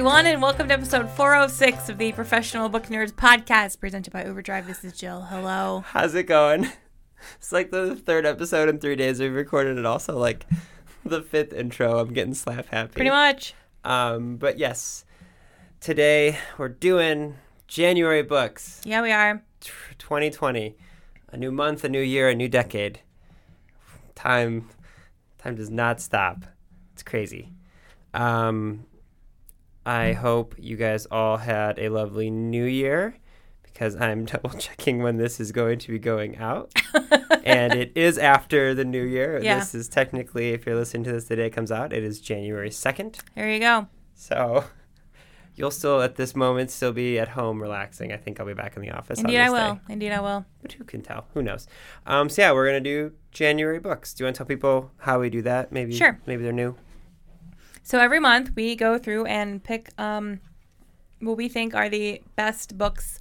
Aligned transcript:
everyone, 0.00 0.24
and 0.24 0.40
welcome 0.40 0.66
to 0.66 0.72
episode 0.72 1.10
406 1.10 1.90
of 1.90 1.98
the 1.98 2.10
Professional 2.12 2.70
Book 2.70 2.86
Nerds 2.86 3.12
podcast 3.12 3.78
presented 3.80 4.10
by 4.10 4.24
Overdrive. 4.24 4.66
This 4.66 4.82
is 4.82 4.94
Jill. 4.94 5.20
Hello. 5.20 5.84
How's 5.88 6.14
it 6.14 6.22
going? 6.22 6.72
It's 7.36 7.52
like 7.52 7.70
the 7.70 7.94
third 7.94 8.24
episode 8.24 8.70
in 8.70 8.78
three 8.78 8.96
days 8.96 9.20
we've 9.20 9.34
recorded, 9.34 9.76
and 9.76 9.86
also 9.86 10.16
like 10.16 10.46
the 11.04 11.20
fifth 11.20 11.52
intro. 11.52 11.98
I'm 11.98 12.14
getting 12.14 12.32
slap 12.32 12.68
happy. 12.68 12.94
Pretty 12.94 13.10
much. 13.10 13.52
Um, 13.84 14.38
but 14.38 14.58
yes, 14.58 15.04
today 15.80 16.38
we're 16.56 16.70
doing 16.70 17.36
January 17.66 18.22
books. 18.22 18.80
Yeah, 18.86 19.02
we 19.02 19.12
are. 19.12 19.42
2020, 19.98 20.78
a 21.30 21.36
new 21.36 21.52
month, 21.52 21.84
a 21.84 21.90
new 21.90 22.00
year, 22.00 22.30
a 22.30 22.34
new 22.34 22.48
decade. 22.48 23.00
Time, 24.14 24.70
time 25.36 25.56
does 25.56 25.68
not 25.68 26.00
stop. 26.00 26.46
It's 26.94 27.02
crazy. 27.02 27.52
Um, 28.14 28.86
I 29.84 30.12
hope 30.12 30.54
you 30.58 30.76
guys 30.76 31.06
all 31.06 31.38
had 31.38 31.78
a 31.78 31.88
lovely 31.88 32.30
new 32.30 32.64
year 32.64 33.16
because 33.62 33.96
I'm 33.96 34.24
double 34.26 34.50
checking 34.50 35.02
when 35.02 35.16
this 35.16 35.40
is 35.40 35.52
going 35.52 35.78
to 35.80 35.92
be 35.92 35.98
going 35.98 36.36
out. 36.36 36.72
and 37.44 37.74
it 37.74 37.92
is 37.94 38.18
after 38.18 38.74
the 38.74 38.84
new 38.84 39.02
year. 39.02 39.40
Yeah. 39.42 39.58
This 39.58 39.74
is 39.74 39.88
technically, 39.88 40.50
if 40.50 40.66
you're 40.66 40.76
listening 40.76 41.04
to 41.04 41.12
this 41.12 41.24
the 41.24 41.36
day 41.36 41.46
it 41.46 41.50
comes 41.50 41.72
out, 41.72 41.92
it 41.92 42.04
is 42.04 42.20
January 42.20 42.70
2nd. 42.70 43.20
There 43.34 43.50
you 43.50 43.60
go. 43.60 43.86
So 44.14 44.64
you'll 45.54 45.70
still, 45.70 46.02
at 46.02 46.16
this 46.16 46.36
moment, 46.36 46.70
still 46.70 46.92
be 46.92 47.18
at 47.18 47.28
home 47.28 47.60
relaxing. 47.62 48.12
I 48.12 48.18
think 48.18 48.38
I'll 48.38 48.46
be 48.46 48.54
back 48.54 48.76
in 48.76 48.82
the 48.82 48.90
office. 48.90 49.20
on 49.20 49.26
Indeed, 49.26 49.38
I 49.38 49.50
will. 49.50 49.74
day. 49.74 49.80
Indeed, 49.88 50.12
I 50.12 50.20
will. 50.20 50.44
But 50.60 50.72
who 50.72 50.84
can 50.84 51.00
tell? 51.00 51.26
Who 51.34 51.42
knows? 51.42 51.66
Um, 52.06 52.28
so 52.28 52.42
yeah, 52.42 52.52
we're 52.52 52.66
gonna 52.66 52.80
do 52.80 53.12
January 53.30 53.78
books. 53.78 54.12
Do 54.12 54.22
you 54.22 54.26
want 54.26 54.36
to 54.36 54.38
tell 54.38 54.46
people 54.46 54.90
how 54.98 55.20
we 55.20 55.30
do 55.30 55.40
that? 55.42 55.72
Maybe. 55.72 55.94
Sure. 55.96 56.20
Maybe 56.26 56.42
they're 56.42 56.52
new. 56.52 56.76
So 57.82 57.98
every 57.98 58.20
month 58.20 58.52
we 58.54 58.76
go 58.76 58.98
through 58.98 59.24
and 59.26 59.62
pick 59.62 59.90
um, 59.98 60.40
what 61.20 61.36
we 61.36 61.48
think 61.48 61.74
are 61.74 61.88
the 61.88 62.22
best 62.36 62.78
books 62.78 63.18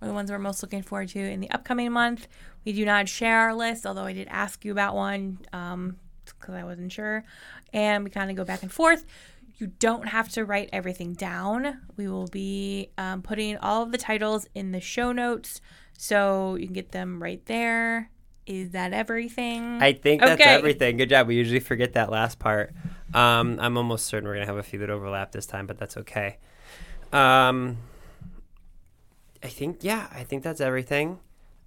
or 0.00 0.08
the 0.08 0.14
ones 0.14 0.30
we're 0.30 0.38
most 0.38 0.62
looking 0.62 0.82
forward 0.82 1.08
to 1.10 1.18
in 1.20 1.40
the 1.40 1.50
upcoming 1.50 1.92
month. 1.92 2.28
We 2.64 2.72
do 2.72 2.84
not 2.84 3.08
share 3.08 3.38
our 3.40 3.54
list, 3.54 3.84
although 3.86 4.04
I 4.04 4.12
did 4.12 4.28
ask 4.30 4.64
you 4.64 4.72
about 4.72 4.94
one 4.94 5.38
because 5.50 6.54
I 6.54 6.62
wasn't 6.64 6.92
sure. 6.92 7.24
And 7.72 8.04
we 8.04 8.10
kind 8.10 8.30
of 8.30 8.36
go 8.36 8.44
back 8.44 8.62
and 8.62 8.70
forth. 8.70 9.04
You 9.58 9.68
don't 9.78 10.08
have 10.08 10.28
to 10.30 10.44
write 10.44 10.70
everything 10.72 11.14
down. 11.14 11.80
We 11.96 12.08
will 12.08 12.26
be 12.28 12.90
um, 12.98 13.22
putting 13.22 13.56
all 13.58 13.82
of 13.82 13.92
the 13.92 13.98
titles 13.98 14.46
in 14.54 14.72
the 14.72 14.80
show 14.80 15.12
notes 15.12 15.60
so 15.96 16.56
you 16.56 16.66
can 16.66 16.74
get 16.74 16.92
them 16.92 17.22
right 17.22 17.44
there. 17.46 18.10
Is 18.46 18.70
that 18.70 18.92
everything? 18.92 19.80
I 19.80 19.92
think 19.92 20.20
that's 20.20 20.40
Okay. 20.40 20.50
everything. 20.50 20.96
Good 20.96 21.10
job. 21.10 21.28
We 21.28 21.36
usually 21.36 21.60
forget 21.60 21.92
that 21.92 22.10
last 22.10 22.38
part. 22.40 22.72
Um, 23.14 23.58
I'm 23.60 23.76
almost 23.76 24.06
certain 24.06 24.28
we're 24.28 24.34
gonna 24.34 24.46
have 24.46 24.56
a 24.56 24.62
few 24.62 24.78
that 24.80 24.90
overlap 24.90 25.32
this 25.32 25.46
time, 25.46 25.66
but 25.66 25.78
that's 25.78 25.96
okay. 25.98 26.38
Um, 27.12 27.78
I 29.42 29.48
think 29.48 29.78
yeah, 29.82 30.08
I 30.12 30.24
think 30.24 30.42
that's 30.42 30.60
everything. 30.60 31.18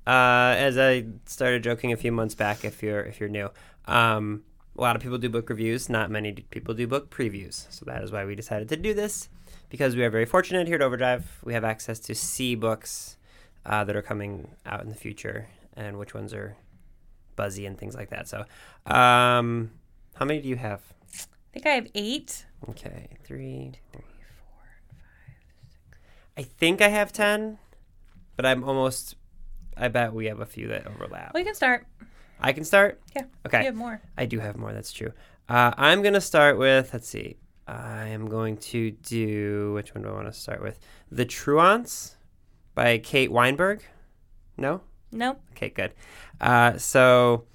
Uh, 0.07 0.53
as 0.57 0.77
I 0.77 1.05
started 1.25 1.63
joking 1.63 1.91
a 1.91 1.97
few 1.97 2.11
months 2.11 2.35
back, 2.35 2.63
if 2.63 2.81
you're 2.81 3.01
if 3.01 3.19
you're 3.19 3.29
new, 3.29 3.49
um, 3.85 4.43
a 4.77 4.81
lot 4.81 4.95
of 4.95 5.01
people 5.01 5.17
do 5.17 5.29
book 5.29 5.49
reviews. 5.49 5.89
Not 5.89 6.11
many 6.11 6.31
people 6.33 6.73
do 6.73 6.87
book 6.87 7.09
previews. 7.09 7.65
So 7.71 7.85
that 7.85 8.03
is 8.03 8.11
why 8.11 8.25
we 8.25 8.35
decided 8.35 8.69
to 8.69 8.77
do 8.77 8.93
this 8.93 9.29
because 9.69 9.95
we 9.95 10.03
are 10.03 10.09
very 10.09 10.25
fortunate 10.25 10.67
here 10.67 10.75
at 10.75 10.81
Overdrive. 10.81 11.39
We 11.43 11.53
have 11.53 11.63
access 11.63 11.99
to 12.01 12.15
see 12.15 12.55
books 12.55 13.17
uh, 13.65 13.83
that 13.83 13.95
are 13.95 14.01
coming 14.01 14.49
out 14.65 14.81
in 14.81 14.89
the 14.89 14.95
future 14.95 15.47
and 15.75 15.97
which 15.97 16.13
ones 16.13 16.33
are 16.33 16.55
buzzy 17.35 17.65
and 17.65 17.77
things 17.77 17.95
like 17.95 18.09
that. 18.09 18.27
So, 18.27 18.45
um, 18.85 19.71
how 20.15 20.25
many 20.25 20.41
do 20.41 20.47
you 20.47 20.55
have? 20.55 20.81
I 21.55 21.59
think 21.59 21.67
I 21.67 21.75
have 21.75 21.87
eight. 21.95 22.45
Okay, 22.69 23.07
three, 23.23 23.71
three, 23.93 24.01
four, 24.01 24.67
five, 24.89 25.35
six. 25.69 25.99
I 26.37 26.41
think 26.43 26.81
I 26.81 26.89
have 26.89 27.13
ten, 27.13 27.59
but 28.35 28.45
I'm 28.45 28.61
almost. 28.65 29.15
I 29.77 29.87
bet 29.87 30.13
we 30.13 30.25
have 30.25 30.41
a 30.41 30.45
few 30.45 30.67
that 30.67 30.85
overlap. 30.85 31.33
Well, 31.33 31.39
you 31.39 31.45
can 31.45 31.55
start. 31.55 31.87
I 32.41 32.51
can 32.51 32.65
start. 32.65 32.99
Yeah. 33.15 33.23
Okay. 33.45 33.59
You 33.59 33.65
have 33.67 33.75
more. 33.75 34.01
I 34.17 34.25
do 34.25 34.39
have 34.39 34.57
more. 34.57 34.73
That's 34.73 34.91
true. 34.91 35.13
Uh, 35.47 35.71
I'm 35.77 36.01
gonna 36.01 36.19
start 36.19 36.57
with. 36.57 36.91
Let's 36.91 37.07
see. 37.07 37.37
I 37.65 38.07
am 38.07 38.27
going 38.27 38.57
to 38.57 38.91
do. 38.91 39.71
Which 39.75 39.95
one 39.95 40.03
do 40.03 40.09
I 40.09 40.13
want 40.13 40.27
to 40.27 40.33
start 40.33 40.61
with? 40.61 40.77
The 41.09 41.23
Truants 41.23 42.17
by 42.73 42.97
Kate 42.97 43.31
Weinberg. 43.31 43.81
No. 44.57 44.81
No. 45.13 45.37
Okay, 45.51 45.69
good. 45.69 45.93
Uh, 46.41 46.77
so 46.77 47.45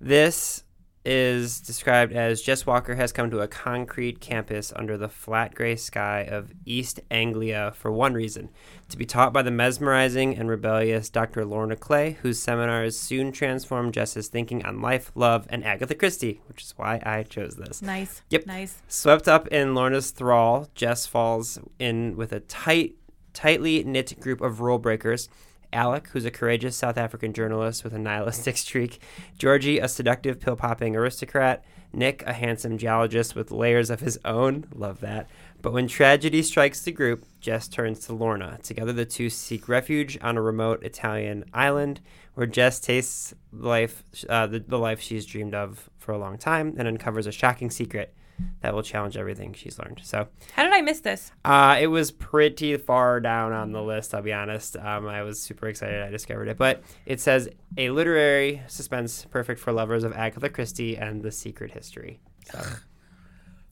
this 0.00 0.63
is 1.04 1.60
described 1.60 2.12
as 2.12 2.40
Jess 2.40 2.64
Walker 2.64 2.94
has 2.94 3.12
come 3.12 3.30
to 3.30 3.40
a 3.40 3.48
concrete 3.48 4.20
campus 4.20 4.72
under 4.74 4.96
the 4.96 5.08
flat 5.08 5.54
gray 5.54 5.76
sky 5.76 6.20
of 6.20 6.52
East 6.64 7.00
Anglia 7.10 7.72
for 7.76 7.92
one 7.92 8.14
reason 8.14 8.48
to 8.88 8.96
be 8.96 9.04
taught 9.04 9.32
by 9.32 9.42
the 9.42 9.50
mesmerizing 9.50 10.36
and 10.36 10.48
rebellious 10.48 11.10
Dr. 11.10 11.44
Lorna 11.44 11.76
Clay, 11.76 12.18
whose 12.22 12.40
seminars 12.40 12.98
soon 12.98 13.32
transformed 13.32 13.92
Jess's 13.92 14.28
thinking 14.28 14.64
on 14.64 14.80
life, 14.80 15.12
love, 15.14 15.46
and 15.50 15.64
Agatha 15.64 15.94
Christie, 15.94 16.40
which 16.48 16.62
is 16.62 16.74
why 16.76 17.02
I 17.04 17.22
chose 17.22 17.56
this. 17.56 17.82
Nice. 17.82 18.22
Yep. 18.30 18.46
Nice. 18.46 18.82
Swept 18.88 19.28
up 19.28 19.48
in 19.48 19.74
Lorna's 19.74 20.10
thrall, 20.10 20.68
Jess 20.74 21.06
falls 21.06 21.58
in 21.78 22.16
with 22.16 22.32
a 22.32 22.40
tight, 22.40 22.94
tightly 23.32 23.84
knit 23.84 24.18
group 24.20 24.40
of 24.40 24.60
rule 24.60 24.78
breakers. 24.78 25.28
Alec, 25.74 26.08
who's 26.08 26.24
a 26.24 26.30
courageous 26.30 26.76
South 26.76 26.96
African 26.96 27.32
journalist 27.32 27.84
with 27.84 27.92
a 27.92 27.98
nihilistic 27.98 28.56
streak. 28.56 29.00
Georgie, 29.38 29.78
a 29.78 29.88
seductive 29.88 30.40
pill 30.40 30.56
popping 30.56 30.96
aristocrat. 30.96 31.64
Nick, 31.92 32.22
a 32.26 32.32
handsome 32.32 32.78
geologist 32.78 33.34
with 33.34 33.52
layers 33.52 33.90
of 33.90 34.00
his 34.00 34.18
own. 34.24 34.66
Love 34.74 35.00
that. 35.00 35.28
But 35.62 35.72
when 35.72 35.86
tragedy 35.86 36.42
strikes 36.42 36.82
the 36.82 36.92
group, 36.92 37.24
Jess 37.40 37.68
turns 37.68 38.00
to 38.00 38.12
Lorna. 38.12 38.58
Together, 38.62 38.92
the 38.92 39.04
two 39.04 39.30
seek 39.30 39.68
refuge 39.68 40.18
on 40.20 40.36
a 40.36 40.42
remote 40.42 40.82
Italian 40.82 41.44
island 41.52 42.00
where 42.34 42.46
Jess 42.46 42.80
tastes 42.80 43.34
life, 43.52 44.02
uh, 44.28 44.46
the, 44.46 44.58
the 44.60 44.78
life 44.78 45.00
she's 45.00 45.24
dreamed 45.24 45.54
of 45.54 45.88
for 45.98 46.12
a 46.12 46.18
long 46.18 46.36
time 46.36 46.74
and 46.76 46.88
uncovers 46.88 47.26
a 47.26 47.32
shocking 47.32 47.70
secret 47.70 48.14
that 48.62 48.74
will 48.74 48.82
challenge 48.82 49.16
everything 49.16 49.52
she's 49.52 49.78
learned. 49.78 50.00
So, 50.02 50.28
How 50.54 50.64
did 50.64 50.72
I 50.72 50.80
miss 50.80 51.00
this? 51.00 51.30
uh, 51.44 51.76
it 51.80 51.86
was 51.86 52.10
pretty 52.10 52.76
far 52.76 53.20
down 53.20 53.52
on 53.52 53.72
the 53.72 53.82
list, 53.82 54.14
I'll 54.14 54.22
be 54.22 54.32
honest. 54.32 54.76
Um, 54.76 55.06
I 55.06 55.22
was 55.22 55.40
super 55.40 55.68
excited 55.68 56.02
I 56.02 56.10
discovered 56.10 56.48
it. 56.48 56.56
But 56.56 56.82
it 57.06 57.20
says 57.20 57.48
a 57.76 57.90
literary 57.90 58.62
suspense 58.66 59.24
perfect 59.30 59.60
for 59.60 59.72
lovers 59.72 60.04
of 60.04 60.12
Agatha 60.14 60.48
Christie 60.48 60.96
and 60.96 61.22
the 61.22 61.30
secret 61.30 61.70
history. 61.72 62.20
So, 62.50 62.58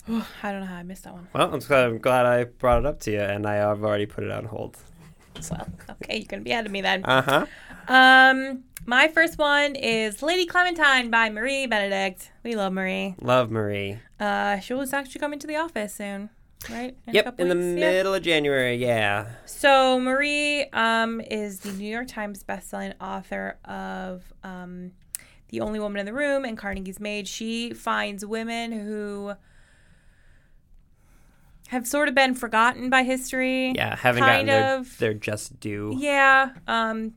I 0.42 0.52
don't 0.52 0.60
know 0.60 0.66
how 0.66 0.76
I 0.76 0.82
missed 0.82 1.04
that 1.04 1.12
one. 1.14 1.28
well, 1.32 1.52
I'm 1.52 1.60
glad, 1.60 1.84
I'm 1.86 1.98
glad 1.98 2.26
I 2.26 2.44
brought 2.44 2.80
it 2.80 2.86
up 2.86 3.00
to 3.00 3.10
you, 3.12 3.20
and 3.20 3.46
I 3.46 3.54
have 3.54 3.82
already 3.84 4.06
put 4.06 4.24
it 4.24 4.30
on 4.30 4.44
hold. 4.44 4.76
Well, 5.50 5.68
okay, 5.90 6.18
you're 6.18 6.26
gonna 6.26 6.42
be 6.42 6.52
ahead 6.52 6.66
of 6.66 6.72
me 6.72 6.80
then. 6.82 7.04
Uh 7.04 7.22
huh. 7.22 7.46
Um, 7.88 8.64
my 8.86 9.08
first 9.08 9.38
one 9.38 9.74
is 9.74 10.22
Lady 10.22 10.46
Clementine 10.46 11.10
by 11.10 11.30
Marie 11.30 11.66
Benedict. 11.66 12.30
We 12.44 12.54
love 12.56 12.72
Marie. 12.72 13.14
Love 13.20 13.50
Marie. 13.50 13.98
Uh, 14.20 14.58
she 14.60 14.74
was 14.74 14.92
actually 14.92 15.20
coming 15.20 15.38
to 15.40 15.46
the 15.46 15.56
office 15.56 15.94
soon, 15.94 16.30
right? 16.70 16.96
a 17.08 17.12
Yep, 17.12 17.40
in 17.40 17.48
the 17.48 17.54
weeks? 17.56 17.80
Yeah. 17.80 17.90
middle 17.90 18.14
of 18.14 18.22
January. 18.22 18.76
Yeah. 18.76 19.26
So 19.46 19.98
Marie 20.00 20.64
um, 20.72 21.20
is 21.20 21.60
the 21.60 21.72
New 21.72 21.88
York 21.90 22.08
Times 22.08 22.42
bestselling 22.44 22.94
author 23.00 23.58
of 23.64 24.32
um, 24.44 24.92
The 25.48 25.60
Only 25.60 25.80
Woman 25.80 25.98
in 26.00 26.06
the 26.06 26.12
Room 26.12 26.44
and 26.44 26.56
Carnegie's 26.56 27.00
Maid. 27.00 27.26
She 27.26 27.72
finds 27.72 28.24
women 28.24 28.70
who 28.72 29.32
have 31.72 31.86
sort 31.86 32.06
of 32.06 32.14
been 32.14 32.34
forgotten 32.34 32.90
by 32.90 33.02
history. 33.02 33.72
Yeah, 33.74 33.96
haven't 33.96 34.22
kind 34.22 34.46
gotten 34.46 34.62
their, 34.62 34.78
of. 34.78 34.98
their 34.98 35.14
just 35.14 35.58
due. 35.58 35.94
Yeah. 35.98 36.50
Um, 36.68 37.14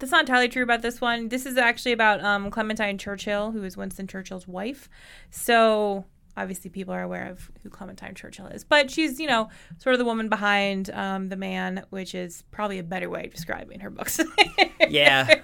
that's 0.00 0.10
not 0.10 0.22
entirely 0.22 0.48
true 0.48 0.64
about 0.64 0.82
this 0.82 1.00
one. 1.00 1.28
This 1.28 1.46
is 1.46 1.56
actually 1.56 1.92
about 1.92 2.20
um, 2.24 2.50
Clementine 2.50 2.98
Churchill, 2.98 3.52
who 3.52 3.62
is 3.62 3.76
Winston 3.76 4.08
Churchill's 4.08 4.48
wife. 4.48 4.88
So 5.30 6.06
obviously, 6.36 6.70
people 6.70 6.92
are 6.92 7.02
aware 7.02 7.28
of 7.30 7.52
who 7.62 7.70
Clementine 7.70 8.16
Churchill 8.16 8.48
is, 8.48 8.64
but 8.64 8.90
she's 8.90 9.20
you 9.20 9.28
know 9.28 9.48
sort 9.78 9.94
of 9.94 10.00
the 10.00 10.04
woman 10.04 10.28
behind 10.28 10.90
um, 10.90 11.28
the 11.28 11.36
man, 11.36 11.84
which 11.90 12.16
is 12.16 12.42
probably 12.50 12.80
a 12.80 12.82
better 12.82 13.08
way 13.08 13.26
of 13.26 13.32
describing 13.32 13.80
her 13.80 13.90
books. 13.90 14.20
Yeah. 14.88 15.40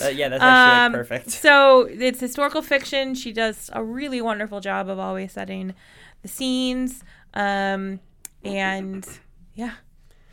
Uh, 0.00 0.08
yeah, 0.08 0.28
that's 0.28 0.42
actually 0.42 0.78
like, 0.78 0.86
Um, 0.86 0.92
perfect. 0.92 1.30
So 1.30 1.88
it's 1.90 2.20
historical 2.20 2.62
fiction. 2.62 3.14
She 3.16 3.32
does 3.32 3.68
a 3.72 3.82
really 3.82 4.20
wonderful 4.20 4.60
job 4.60 4.88
of 4.88 4.98
always 4.98 5.32
setting 5.32 5.74
the 6.22 6.28
scenes. 6.28 7.02
Um, 7.34 8.00
and 8.44 9.06
yeah, 9.54 9.72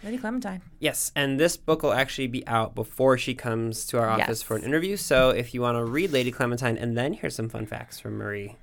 Lady 0.03 0.18
Clementine. 0.18 0.62
Yes, 0.80 1.12
and 1.15 1.39
this 1.39 1.57
book 1.57 1.83
will 1.83 1.94
actually 1.94 2.27
be 2.27 2.45
out 2.47 2.75
before 2.75 3.18
she 3.18 3.33
comes 3.36 3.86
to 3.88 4.00
our 4.00 4.09
office 4.09 4.27
Yes. 4.39 4.41
for 4.44 4.56
an 4.56 4.63
interview. 4.63 4.95
So 4.97 5.30
if 5.30 5.53
you 5.53 5.62
want 5.62 5.77
to 5.77 5.83
read 5.86 6.12
Lady 6.12 6.31
Clementine 6.31 6.77
and 6.77 6.97
then 6.97 7.13
hear 7.13 7.30
some 7.30 7.50
fun 7.50 7.65
facts 7.65 8.00
from 8.00 8.18
Marie, 8.18 8.56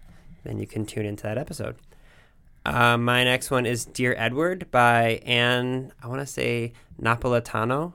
then 0.44 0.58
you 0.58 0.66
can 0.66 0.86
tune 0.86 1.06
into 1.06 1.24
that 1.24 1.38
episode. 1.38 1.76
Uh, 2.64 2.96
my 2.96 3.22
next 3.22 3.50
one 3.50 3.64
is 3.64 3.84
Dear 3.84 4.14
Edward 4.18 4.70
by 4.72 5.20
Anne, 5.24 5.92
I 6.02 6.08
want 6.08 6.20
to 6.20 6.26
say 6.26 6.72
Napolitano. 7.00 7.92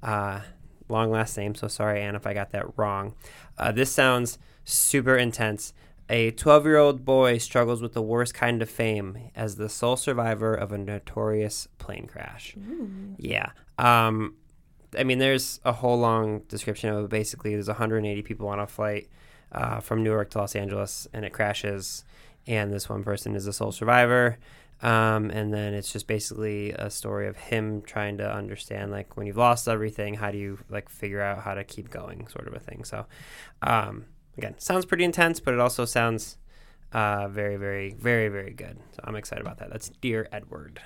Uh, 0.00 0.40
long 0.88 1.10
last 1.10 1.36
name, 1.36 1.54
so 1.56 1.66
sorry, 1.66 2.00
Anne, 2.02 2.14
if 2.14 2.24
I 2.26 2.32
got 2.34 2.50
that 2.50 2.66
wrong. 2.78 3.14
Uh, 3.58 3.72
this 3.72 3.90
sounds 3.90 4.38
super 4.64 5.16
intense. 5.16 5.72
A 6.12 6.30
12 6.30 6.66
year 6.66 6.76
old 6.76 7.06
boy 7.06 7.38
struggles 7.38 7.80
with 7.80 7.94
the 7.94 8.02
worst 8.02 8.34
kind 8.34 8.60
of 8.60 8.68
fame 8.68 9.30
as 9.34 9.56
the 9.56 9.70
sole 9.70 9.96
survivor 9.96 10.54
of 10.54 10.70
a 10.70 10.76
notorious 10.76 11.68
plane 11.78 12.06
crash. 12.06 12.54
Yeah. 13.16 13.52
Um, 13.78 14.34
I 14.96 15.04
mean, 15.04 15.18
there's 15.18 15.58
a 15.64 15.72
whole 15.72 15.98
long 15.98 16.40
description 16.48 16.90
of 16.90 17.06
it. 17.06 17.08
Basically, 17.08 17.54
there's 17.54 17.68
180 17.68 18.20
people 18.22 18.48
on 18.48 18.60
a 18.60 18.66
flight 18.66 19.08
uh, 19.52 19.80
from 19.80 20.02
Newark 20.02 20.28
to 20.32 20.38
Los 20.38 20.54
Angeles, 20.54 21.08
and 21.14 21.24
it 21.24 21.32
crashes, 21.32 22.04
and 22.46 22.70
this 22.70 22.90
one 22.90 23.02
person 23.02 23.34
is 23.34 23.46
the 23.46 23.52
sole 23.54 23.72
survivor. 23.72 24.36
Um, 24.82 25.30
and 25.30 25.54
then 25.54 25.72
it's 25.72 25.90
just 25.90 26.06
basically 26.06 26.72
a 26.72 26.90
story 26.90 27.26
of 27.26 27.38
him 27.38 27.80
trying 27.80 28.18
to 28.18 28.30
understand, 28.30 28.90
like, 28.90 29.16
when 29.16 29.26
you've 29.26 29.38
lost 29.38 29.66
everything, 29.66 30.12
how 30.14 30.30
do 30.30 30.36
you 30.36 30.58
like 30.68 30.90
figure 30.90 31.22
out 31.22 31.38
how 31.38 31.54
to 31.54 31.64
keep 31.64 31.88
going, 31.88 32.28
sort 32.28 32.48
of 32.48 32.52
a 32.52 32.58
thing. 32.58 32.84
So, 32.84 33.06
um, 33.62 34.04
again, 34.36 34.54
sounds 34.58 34.84
pretty 34.84 35.04
intense, 35.04 35.40
but 35.40 35.54
it 35.54 35.60
also 35.60 35.84
sounds 35.84 36.38
uh, 36.92 37.28
very, 37.28 37.56
very, 37.56 37.94
very, 37.94 38.28
very 38.28 38.52
good. 38.52 38.78
So 38.92 39.00
I'm 39.04 39.16
excited 39.16 39.42
about 39.42 39.58
that. 39.58 39.70
That's 39.70 39.90
Dear 40.00 40.28
Edward. 40.32 40.80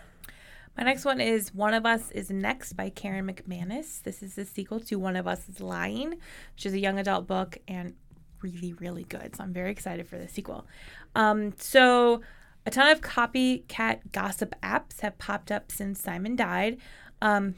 My 0.76 0.84
next 0.84 1.04
one 1.04 1.20
is 1.20 1.54
One 1.54 1.72
of 1.72 1.87
Us 1.87 2.10
is 2.10 2.31
Next 2.31 2.75
by 2.75 2.90
Karen 2.90 3.26
McManus. 3.26 4.02
This 4.02 4.22
is 4.22 4.34
the 4.34 4.44
sequel 4.44 4.78
to 4.81 4.96
One 4.96 5.16
of 5.16 5.26
Us 5.26 5.48
is 5.48 5.60
Lying, 5.60 6.10
which 6.54 6.66
is 6.66 6.75
a 6.75 6.78
young 6.78 6.98
adult 6.98 7.26
book 7.26 7.56
and 7.66 7.94
really, 8.43 8.75
really 8.75 9.04
good. 9.04 9.34
So 9.34 9.43
I'm 9.43 9.54
very 9.54 9.70
excited 9.70 10.06
for 10.06 10.19
the 10.19 10.28
sequel. 10.28 10.66
Um, 11.14 11.54
so 11.56 12.20
a 12.66 12.70
ton 12.70 12.90
of 12.90 13.00
copycat 13.00 14.12
gossip 14.12 14.54
apps 14.62 15.00
have 15.00 15.16
popped 15.19 15.50
up 15.50 15.72
since 15.72 16.00
Simon 16.00 16.37
died. 16.37 16.76
Um, 17.22 17.54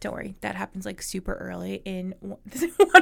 don't 0.00 0.12
worry, 0.12 0.36
that 0.40 0.54
happens 0.54 0.86
like 0.86 1.02
super 1.02 1.34
early 1.34 1.82
in 1.84 2.14
One 2.20 2.38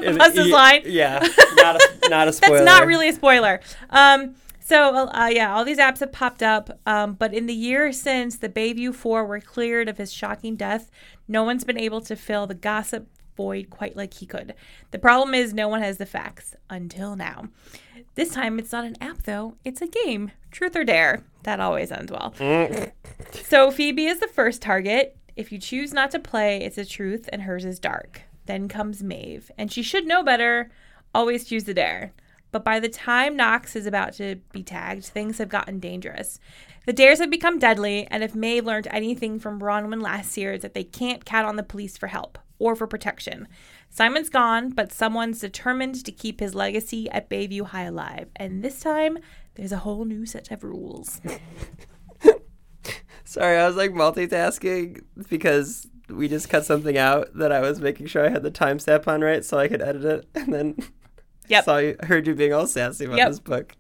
of 0.05 0.21
Us 0.21 0.37
is 0.37 0.49
Lying. 0.49 0.83
Yeah, 0.87 1.27
not 1.57 1.77
a, 1.77 2.09
not 2.09 2.29
a 2.29 2.33
spoiler. 2.33 2.59
That's 2.65 2.67
not 2.67 2.87
really 2.87 3.09
a 3.09 3.13
spoiler. 3.13 3.61
Um, 3.91 4.35
so 4.61 5.09
uh, 5.09 5.31
yeah, 5.31 5.55
all 5.55 5.65
these 5.65 5.79
apps 5.79 6.01
have 6.01 6.13
popped 6.13 6.43
up, 6.43 6.81
um, 6.87 7.15
but 7.15 7.33
in 7.35 7.47
the 7.47 7.55
year 7.55 7.93
since 7.93 8.37
the 8.37 8.49
Bayview 8.49 8.95
Four 8.95 9.25
were 9.25 9.41
cleared 9.41 9.89
of 9.89 9.99
his 9.99 10.13
shocking 10.13 10.57
death, 10.57 10.91
no 11.29 11.45
one's 11.45 11.65
been 11.65 11.79
able 11.79 12.01
to 12.03 12.17
fill 12.17 12.47
the 12.47 12.55
gossip 12.55 13.09
void 13.37 13.69
quite 13.69 13.97
like 13.97 14.15
he 14.15 14.27
could. 14.27 14.55
The 14.91 14.99
problem 14.99 15.35
is 15.35 15.53
no 15.53 15.69
one 15.69 15.83
has 15.83 15.99
the 15.99 16.07
facts 16.07 16.57
until 16.71 17.15
now. 17.15 17.49
This 18.15 18.31
time 18.31 18.59
it's 18.59 18.73
not 18.73 18.85
an 18.85 18.97
app 19.01 19.23
though; 19.25 19.57
it's 19.65 19.83
a 19.83 19.87
game. 19.87 20.33
Truth 20.51 20.75
or 20.75 20.85
dare. 20.85 21.23
That 21.43 21.61
always 21.61 21.93
ends 21.93 22.11
well. 22.11 22.35
so 23.33 23.71
Phoebe 23.71 24.07
is 24.07 24.21
the 24.21 24.27
first 24.27 24.63
target. 24.63 25.17
If 25.37 25.53
you 25.53 25.59
choose 25.59 25.93
not 25.93 26.11
to 26.13 26.19
play, 26.19 26.63
it's 26.63 26.79
a 26.79 26.85
truth, 26.85 27.29
and 27.31 27.43
hers 27.43 27.67
is 27.67 27.79
dark. 27.79 28.23
Then 28.47 28.69
comes 28.69 29.03
Maeve, 29.03 29.51
and 29.59 29.71
she 29.71 29.83
should 29.83 30.07
know 30.07 30.23
better. 30.23 30.71
Always 31.15 31.45
choose 31.45 31.65
the 31.65 31.75
dare. 31.75 32.15
But 32.53 32.65
by 32.65 32.81
the 32.81 32.89
time 32.89 33.37
Knox 33.37 33.77
is 33.77 33.85
about 33.85 34.15
to 34.15 34.37
be 34.53 34.63
tagged, 34.63 35.05
things 35.05 35.37
have 35.37 35.51
gotten 35.51 35.79
dangerous. 35.79 36.41
The 36.87 36.95
dares 36.95 37.19
have 37.19 37.31
become 37.31 37.59
deadly, 37.59 38.07
and 38.11 38.25
if 38.25 38.35
Maeve 38.35 38.65
learned 38.65 38.89
anything 38.91 39.39
from 39.39 39.61
Bronwyn 39.61 40.01
last 40.01 40.39
year, 40.39 40.53
it's 40.53 40.63
that 40.63 40.73
they 40.73 40.85
can't 40.85 41.27
count 41.27 41.47
on 41.47 41.57
the 41.57 41.63
police 41.63 41.99
for 41.99 42.07
help 42.07 42.39
or 42.59 42.75
for 42.75 42.87
protection. 42.87 43.47
Simon's 43.91 44.31
gone, 44.31 44.71
but 44.71 44.91
someone's 44.91 45.41
determined 45.41 46.03
to 46.05 46.13
keep 46.13 46.41
his 46.41 46.55
legacy 46.55 47.11
at 47.11 47.29
Bayview 47.29 47.67
High 47.67 47.85
alive. 47.85 48.29
And 48.37 48.63
this 48.63 48.81
time, 48.81 49.19
there's 49.57 49.73
a 49.73 49.79
whole 49.79 50.07
new 50.07 50.25
set 50.25 50.51
of 50.51 50.65
rules. 50.65 51.21
Sorry, 53.27 53.59
I 53.59 53.67
was 53.67 53.77
like 53.77 53.91
multitasking 53.93 55.03
because 55.29 55.87
we 56.09 56.29
just 56.29 56.49
cut 56.49 56.65
something 56.65 56.97
out 56.97 57.29
that 57.35 57.51
I 57.53 57.61
was 57.61 57.81
making 57.81 58.07
sure 58.07 58.25
I 58.25 58.29
had 58.31 58.43
the 58.45 58.51
timestamp 58.51 59.07
on 59.09 59.21
right 59.21 59.45
so 59.45 59.59
I 59.59 59.69
could 59.69 59.83
edit 59.83 60.05
it, 60.05 60.29
and 60.35 60.55
then 60.55 60.77
Yep. 61.49 61.65
saw 61.65 61.77
you, 61.79 61.97
heard 62.05 62.27
you 62.27 62.35
being 62.35 62.53
all 62.53 62.67
sassy 62.67 63.05
about 63.05 63.19
Yep. 63.19 63.29
this 63.29 63.41
book. 63.41 63.75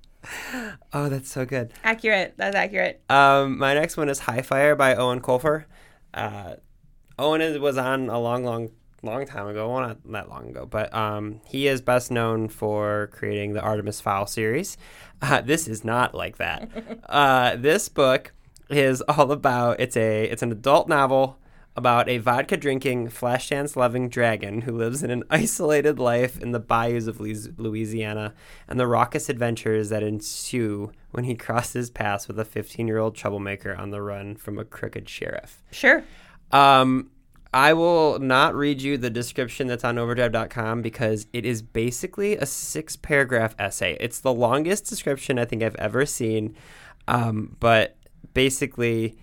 Oh, 0.92 1.08
that's 1.08 1.30
so 1.30 1.44
good. 1.46 1.72
accurate. 1.84 2.34
That's 2.36 2.56
accurate. 2.56 3.00
Um, 3.08 3.58
my 3.58 3.74
next 3.74 3.96
one 3.96 4.08
is 4.08 4.18
High 4.18 4.42
Fire 4.42 4.74
by 4.74 4.94
Eoin 4.94 5.20
Colfer. 5.20 5.64
Uh, 6.12 6.54
Eoin 7.18 7.40
is, 7.40 7.58
was 7.58 7.78
on 7.78 8.08
a 8.08 8.18
long, 8.18 8.42
long, 8.44 8.70
long 9.04 9.24
time 9.26 9.46
ago. 9.46 9.68
Well, 9.70 9.80
not 9.86 9.98
that 10.12 10.28
long 10.28 10.48
ago, 10.48 10.66
but 10.66 10.92
um, 10.92 11.40
he 11.46 11.68
is 11.68 11.80
best 11.80 12.10
known 12.10 12.48
for 12.48 13.08
creating 13.12 13.52
the 13.52 13.60
Artemis 13.60 14.00
Fowl 14.00 14.26
series. 14.26 14.76
Uh, 15.22 15.40
this 15.40 15.66
is 15.66 15.82
not 15.82 16.14
like 16.14 16.36
that. 16.36 16.68
uh, 17.08 17.56
this 17.56 17.88
book 17.88 18.34
is 18.68 19.00
all 19.02 19.32
about 19.32 19.80
it's 19.80 19.96
a 19.96 20.24
it's 20.24 20.42
an 20.42 20.52
adult 20.52 20.88
novel 20.88 21.38
about 21.76 22.08
a 22.08 22.16
vodka 22.16 22.56
drinking, 22.56 23.10
flash 23.10 23.50
dance 23.50 23.76
loving 23.76 24.08
dragon 24.08 24.62
who 24.62 24.72
lives 24.72 25.02
in 25.02 25.10
an 25.10 25.22
isolated 25.30 25.98
life 25.98 26.40
in 26.40 26.52
the 26.52 26.58
bayous 26.58 27.06
of 27.06 27.20
Louisiana 27.20 28.32
and 28.66 28.80
the 28.80 28.86
raucous 28.86 29.28
adventures 29.28 29.90
that 29.90 30.02
ensue 30.02 30.90
when 31.10 31.24
he 31.24 31.34
crosses 31.34 31.90
paths 31.90 32.26
with 32.26 32.38
a 32.38 32.44
15 32.44 32.88
year 32.88 32.98
old 32.98 33.14
troublemaker 33.14 33.74
on 33.74 33.90
the 33.90 34.00
run 34.00 34.36
from 34.36 34.58
a 34.58 34.64
crooked 34.64 35.08
sheriff. 35.08 35.62
Sure. 35.70 36.02
Um, 36.50 37.10
I 37.52 37.72
will 37.74 38.18
not 38.18 38.54
read 38.54 38.82
you 38.82 38.98
the 38.98 39.10
description 39.10 39.66
that's 39.66 39.84
on 39.84 39.98
overdrive.com 39.98 40.82
because 40.82 41.26
it 41.32 41.44
is 41.44 41.62
basically 41.62 42.36
a 42.36 42.46
six 42.46 42.96
paragraph 42.96 43.54
essay. 43.58 43.96
It's 44.00 44.20
the 44.20 44.32
longest 44.32 44.86
description 44.86 45.38
I 45.38 45.44
think 45.44 45.62
I've 45.62 45.76
ever 45.76 46.06
seen. 46.06 46.54
Um, 47.08 47.56
but 47.60 47.95
basically, 48.36 49.16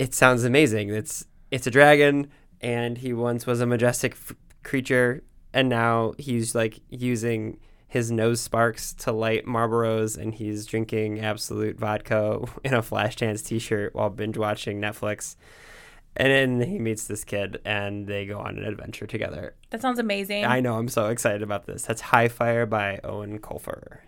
it 0.00 0.12
sounds 0.12 0.42
amazing. 0.42 0.90
It's 0.90 1.24
it's 1.52 1.66
a 1.66 1.70
dragon, 1.70 2.28
and 2.60 2.98
he 2.98 3.12
once 3.12 3.46
was 3.46 3.60
a 3.60 3.66
majestic 3.66 4.12
f- 4.12 4.34
creature, 4.64 5.22
and 5.54 5.68
now 5.68 6.14
he's 6.18 6.54
like 6.54 6.80
using 6.90 7.58
his 7.86 8.10
nose 8.10 8.40
sparks 8.40 8.94
to 8.94 9.12
light 9.12 9.46
Marlboros, 9.46 10.18
and 10.18 10.34
he's 10.34 10.66
drinking 10.66 11.20
absolute 11.20 11.78
vodka 11.78 12.40
in 12.64 12.74
a 12.74 12.82
Flashdance 12.82 13.46
T-shirt 13.46 13.94
while 13.94 14.10
binge 14.10 14.36
watching 14.36 14.80
Netflix. 14.80 15.36
And 16.16 16.60
then 16.60 16.68
he 16.68 16.78
meets 16.78 17.06
this 17.06 17.24
kid, 17.24 17.60
and 17.64 18.06
they 18.06 18.26
go 18.26 18.38
on 18.40 18.58
an 18.58 18.64
adventure 18.64 19.06
together. 19.06 19.54
That 19.70 19.80
sounds 19.80 19.98
amazing. 19.98 20.44
I 20.44 20.60
know, 20.60 20.76
I'm 20.76 20.88
so 20.88 21.06
excited 21.06 21.42
about 21.42 21.66
this. 21.66 21.84
That's 21.84 22.00
High 22.00 22.28
Fire 22.28 22.66
by 22.66 22.98
Eoin 23.04 23.38
Colfer. 23.38 23.98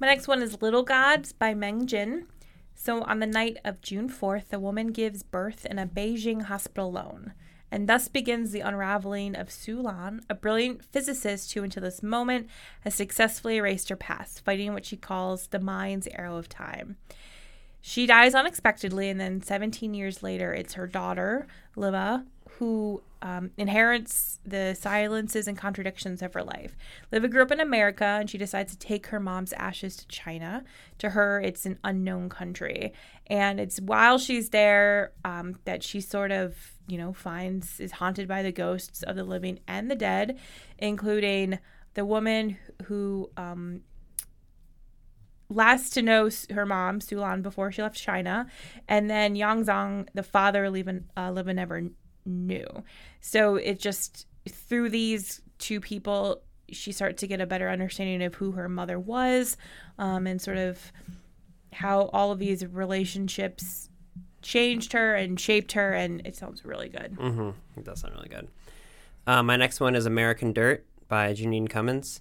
My 0.00 0.08
next 0.08 0.26
one 0.28 0.42
is 0.42 0.60
Little 0.60 0.82
Gods 0.82 1.32
by 1.32 1.54
Meng 1.54 1.86
Jin. 1.86 2.26
So, 2.74 3.02
on 3.02 3.20
the 3.20 3.26
night 3.26 3.58
of 3.64 3.80
June 3.80 4.08
4th, 4.08 4.52
a 4.52 4.58
woman 4.58 4.88
gives 4.88 5.22
birth 5.22 5.64
in 5.66 5.78
a 5.78 5.86
Beijing 5.86 6.42
hospital 6.42 6.88
alone. 6.88 7.32
And 7.70 7.88
thus 7.88 8.08
begins 8.08 8.52
the 8.52 8.60
unraveling 8.60 9.34
of 9.34 9.50
Su 9.50 9.80
Lan, 9.80 10.20
a 10.28 10.34
brilliant 10.34 10.84
physicist 10.84 11.54
who, 11.54 11.62
until 11.62 11.82
this 11.82 12.02
moment, 12.02 12.48
has 12.82 12.94
successfully 12.94 13.56
erased 13.56 13.88
her 13.88 13.96
past, 13.96 14.44
fighting 14.44 14.74
what 14.74 14.84
she 14.84 14.96
calls 14.96 15.46
the 15.46 15.58
mind's 15.58 16.06
arrow 16.08 16.36
of 16.36 16.50
time. 16.50 16.96
She 17.80 18.06
dies 18.06 18.34
unexpectedly, 18.34 19.08
and 19.08 19.18
then 19.18 19.42
17 19.42 19.94
years 19.94 20.22
later, 20.22 20.52
it's 20.52 20.74
her 20.74 20.86
daughter, 20.86 21.46
Liva, 21.76 22.26
who 22.58 23.02
um, 23.22 23.50
inherits 23.56 24.40
the 24.44 24.74
silences 24.74 25.46
and 25.46 25.56
contradictions 25.56 26.22
of 26.22 26.34
her 26.34 26.42
life. 26.42 26.76
Liva 27.12 27.30
grew 27.30 27.42
up 27.42 27.52
in 27.52 27.60
America, 27.60 28.04
and 28.04 28.28
she 28.28 28.36
decides 28.36 28.72
to 28.72 28.78
take 28.78 29.06
her 29.06 29.20
mom's 29.20 29.52
ashes 29.52 29.96
to 29.96 30.06
China. 30.08 30.64
To 30.98 31.10
her, 31.10 31.40
it's 31.40 31.64
an 31.64 31.78
unknown 31.84 32.28
country. 32.28 32.92
And 33.28 33.60
it's 33.60 33.80
while 33.80 34.18
she's 34.18 34.50
there 34.50 35.12
um, 35.24 35.56
that 35.64 35.82
she 35.82 36.00
sort 36.00 36.32
of, 36.32 36.56
you 36.88 36.98
know, 36.98 37.12
finds, 37.12 37.78
is 37.78 37.92
haunted 37.92 38.26
by 38.26 38.42
the 38.42 38.52
ghosts 38.52 39.02
of 39.02 39.16
the 39.16 39.24
living 39.24 39.60
and 39.68 39.90
the 39.90 39.96
dead, 39.96 40.38
including 40.78 41.58
the 41.94 42.04
woman 42.04 42.56
who 42.84 43.30
um, 43.36 43.82
last 45.48 45.90
to 45.90 46.02
know 46.02 46.28
her 46.50 46.66
mom, 46.66 47.00
Sulan, 47.00 47.42
before 47.42 47.70
she 47.70 47.82
left 47.82 47.96
China, 47.96 48.46
and 48.88 49.08
then 49.08 49.36
Yang 49.36 49.66
Zong, 49.66 50.08
the 50.14 50.22
father, 50.22 50.64
Liva, 50.66 51.04
uh, 51.16 51.30
Liva 51.30 51.54
never 51.54 51.82
knew. 52.24 52.66
So 53.20 53.56
it 53.56 53.78
just 53.78 54.26
through 54.48 54.90
these 54.90 55.40
two 55.58 55.80
people, 55.80 56.42
she 56.70 56.92
starts 56.92 57.20
to 57.20 57.26
get 57.26 57.40
a 57.40 57.46
better 57.46 57.68
understanding 57.68 58.22
of 58.22 58.34
who 58.34 58.52
her 58.52 58.68
mother 58.68 58.98
was, 58.98 59.56
um, 59.98 60.26
and 60.26 60.40
sort 60.40 60.58
of 60.58 60.92
how 61.72 62.10
all 62.12 62.32
of 62.32 62.38
these 62.38 62.64
relationships 62.66 63.88
changed 64.42 64.92
her 64.92 65.14
and 65.14 65.38
shaped 65.38 65.72
her, 65.72 65.92
and 65.92 66.26
it 66.26 66.36
sounds 66.36 66.64
really 66.64 66.88
good. 66.88 67.16
Mm-hmm. 67.16 67.50
It 67.78 67.84
does 67.84 68.00
sound 68.00 68.14
really 68.14 68.28
good. 68.28 68.48
Uh, 69.26 69.42
my 69.42 69.56
next 69.56 69.80
one 69.80 69.94
is 69.94 70.04
American 70.04 70.52
Dirt 70.52 70.84
by 71.08 71.32
Jeanine 71.32 71.68
Cummins. 71.68 72.20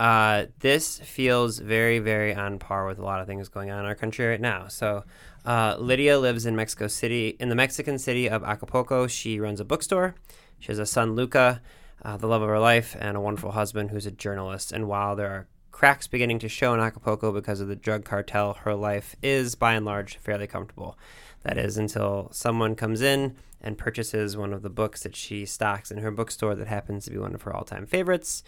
Uh, 0.00 0.46
this 0.60 0.98
feels 1.00 1.58
very, 1.58 1.98
very 1.98 2.34
on 2.34 2.58
par 2.58 2.86
with 2.86 2.98
a 2.98 3.02
lot 3.02 3.20
of 3.20 3.26
things 3.26 3.50
going 3.50 3.70
on 3.70 3.80
in 3.80 3.84
our 3.84 3.94
country 3.94 4.26
right 4.26 4.40
now. 4.40 4.66
So, 4.66 5.04
uh, 5.44 5.76
Lydia 5.78 6.18
lives 6.18 6.46
in 6.46 6.56
Mexico 6.56 6.86
City, 6.86 7.36
in 7.38 7.50
the 7.50 7.54
Mexican 7.54 7.98
city 7.98 8.26
of 8.26 8.42
Acapulco. 8.42 9.06
She 9.06 9.38
runs 9.38 9.60
a 9.60 9.64
bookstore. 9.64 10.14
She 10.58 10.68
has 10.68 10.78
a 10.78 10.86
son, 10.86 11.16
Luca, 11.16 11.60
uh, 12.02 12.16
the 12.16 12.26
love 12.26 12.40
of 12.40 12.48
her 12.48 12.58
life, 12.58 12.96
and 12.98 13.14
a 13.14 13.20
wonderful 13.20 13.52
husband 13.52 13.90
who's 13.90 14.06
a 14.06 14.10
journalist. 14.10 14.72
And 14.72 14.88
while 14.88 15.14
there 15.14 15.28
are 15.28 15.48
cracks 15.70 16.06
beginning 16.06 16.38
to 16.38 16.48
show 16.48 16.72
in 16.72 16.80
Acapulco 16.80 17.30
because 17.30 17.60
of 17.60 17.68
the 17.68 17.76
drug 17.76 18.06
cartel, 18.06 18.54
her 18.54 18.74
life 18.74 19.16
is, 19.22 19.54
by 19.54 19.74
and 19.74 19.84
large, 19.84 20.16
fairly 20.16 20.46
comfortable. 20.46 20.98
That 21.42 21.58
is 21.58 21.76
until 21.76 22.28
someone 22.32 22.74
comes 22.74 23.02
in 23.02 23.36
and 23.62 23.78
purchases 23.78 24.36
one 24.36 24.52
of 24.52 24.62
the 24.62 24.70
books 24.70 25.02
that 25.02 25.16
she 25.16 25.44
stocks 25.44 25.90
in 25.90 25.98
her 25.98 26.10
bookstore 26.10 26.54
that 26.54 26.68
happens 26.68 27.04
to 27.04 27.10
be 27.10 27.18
one 27.18 27.34
of 27.34 27.42
her 27.42 27.54
all 27.54 27.64
time 27.64 27.86
favorites. 27.86 28.42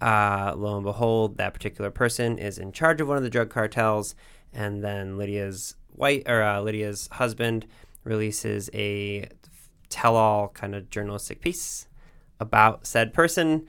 Uh, 0.00 0.52
lo 0.56 0.76
and 0.76 0.84
behold, 0.84 1.38
that 1.38 1.54
particular 1.54 1.90
person 1.90 2.38
is 2.38 2.58
in 2.58 2.72
charge 2.72 3.00
of 3.00 3.08
one 3.08 3.16
of 3.16 3.22
the 3.22 3.30
drug 3.30 3.48
cartels, 3.48 4.14
and 4.52 4.82
then 4.82 5.16
Lydia's 5.16 5.76
white 5.92 6.24
or 6.26 6.42
uh, 6.42 6.60
Lydia's 6.60 7.08
husband 7.12 7.66
releases 8.02 8.68
a 8.74 9.28
tell-all 9.88 10.48
kind 10.48 10.74
of 10.74 10.90
journalistic 10.90 11.40
piece 11.40 11.88
about 12.40 12.86
said 12.86 13.14
person, 13.14 13.66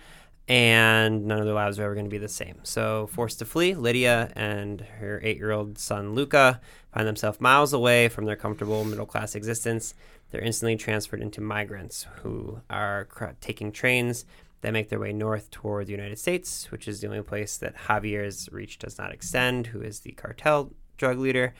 and 0.47 1.25
none 1.25 1.39
of 1.39 1.45
their 1.45 1.53
lives 1.53 1.79
are 1.79 1.83
ever 1.83 1.93
going 1.93 2.05
to 2.05 2.09
be 2.09 2.17
the 2.17 2.27
same. 2.27 2.59
So, 2.63 3.07
forced 3.07 3.39
to 3.39 3.45
flee, 3.45 3.73
Lydia 3.75 4.31
and 4.35 4.81
her 4.99 5.21
eight-year-old 5.23 5.77
son 5.77 6.13
Luca 6.15 6.59
find 6.93 7.07
themselves 7.07 7.39
miles 7.39 7.73
away 7.73 8.09
from 8.09 8.25
their 8.25 8.35
comfortable 8.35 8.83
middle-class 8.83 9.35
existence. 9.35 9.93
They're 10.31 10.41
instantly 10.41 10.75
transferred 10.75 11.21
into 11.21 11.39
migrants 11.41 12.07
who 12.21 12.61
are 12.69 13.05
cr- 13.05 13.27
taking 13.39 13.71
trains 13.71 14.25
that 14.65 14.73
make 14.73 14.89
their 14.89 14.99
way 14.99 15.13
north 15.13 15.51
toward 15.51 15.85
the 15.85 15.91
United 15.91 16.17
States, 16.17 16.71
which 16.71 16.87
is 16.87 16.99
the 16.99 17.05
only 17.05 17.21
place 17.21 17.57
that 17.57 17.75
Javier's 17.75 18.49
reach 18.51 18.79
does 18.79 18.97
not 18.97 19.11
extend, 19.13 19.67
who 19.67 19.79
is 19.79 19.99
the 19.99 20.11
cartel 20.13 20.71
drug 20.97 21.19
leader. 21.19 21.53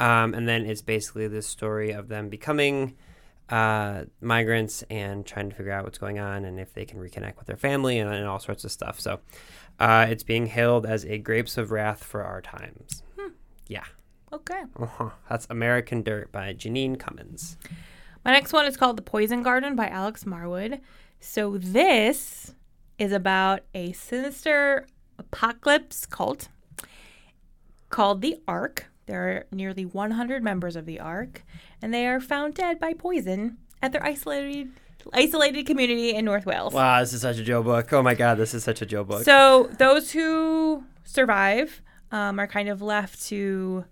Um, 0.00 0.34
and 0.34 0.48
then 0.48 0.66
it's 0.66 0.82
basically 0.82 1.28
this 1.28 1.46
story 1.46 1.92
of 1.92 2.08
them 2.08 2.28
becoming 2.28 2.96
uh, 3.50 4.06
migrants 4.20 4.82
and 4.90 5.24
trying 5.24 5.50
to 5.50 5.54
figure 5.54 5.70
out 5.70 5.84
what's 5.84 5.98
going 5.98 6.18
on 6.18 6.44
and 6.44 6.58
if 6.58 6.74
they 6.74 6.84
can 6.84 6.98
reconnect 6.98 7.36
with 7.36 7.46
their 7.46 7.56
family 7.56 8.00
and, 8.00 8.12
and 8.12 8.26
all 8.26 8.40
sorts 8.40 8.64
of 8.64 8.72
stuff. 8.72 8.98
So 8.98 9.20
uh, 9.78 10.06
it's 10.10 10.24
being 10.24 10.46
hailed 10.46 10.86
as 10.86 11.04
a 11.04 11.18
Grapes 11.18 11.56
of 11.56 11.70
Wrath 11.70 12.02
for 12.02 12.24
our 12.24 12.42
times. 12.42 13.04
Hmm. 13.16 13.28
Yeah. 13.68 13.84
Okay. 14.32 14.62
Uh-huh. 14.76 15.10
That's 15.28 15.46
American 15.50 16.02
Dirt 16.02 16.32
by 16.32 16.52
Jeanine 16.54 16.98
Cummins. 16.98 17.56
My 18.24 18.32
next 18.32 18.52
one 18.52 18.66
is 18.66 18.76
called 18.76 18.96
The 18.96 19.02
Poison 19.02 19.44
Garden 19.44 19.76
by 19.76 19.86
Alex 19.86 20.24
Marwood. 20.24 20.80
So 21.20 21.58
this 21.58 22.54
is 22.98 23.12
about 23.12 23.60
a 23.74 23.92
sinister 23.92 24.86
apocalypse 25.18 26.06
cult 26.06 26.48
called 27.90 28.22
the 28.22 28.40
Ark. 28.48 28.86
There 29.06 29.28
are 29.28 29.46
nearly 29.52 29.84
100 29.84 30.42
members 30.42 30.76
of 30.76 30.86
the 30.86 30.98
Ark, 30.98 31.44
and 31.82 31.92
they 31.92 32.06
are 32.06 32.20
found 32.20 32.54
dead 32.54 32.80
by 32.80 32.94
poison 32.94 33.58
at 33.82 33.92
their 33.92 34.04
isolated 34.04 34.70
isolated 35.14 35.66
community 35.66 36.14
in 36.14 36.24
North 36.24 36.46
Wales. 36.46 36.74
Wow, 36.74 37.00
this 37.00 37.12
is 37.12 37.22
such 37.22 37.38
a 37.38 37.42
Joe 37.42 37.62
book. 37.62 37.92
Oh 37.92 38.02
my 38.02 38.14
God, 38.14 38.36
this 38.36 38.52
is 38.54 38.62
such 38.62 38.82
a 38.82 38.86
Joe 38.86 39.04
book. 39.04 39.24
So 39.24 39.70
those 39.78 40.12
who 40.12 40.84
survive 41.04 41.82
um, 42.12 42.38
are 42.38 42.46
kind 42.46 42.68
of 42.68 42.82
left 42.82 43.22
to 43.28 43.84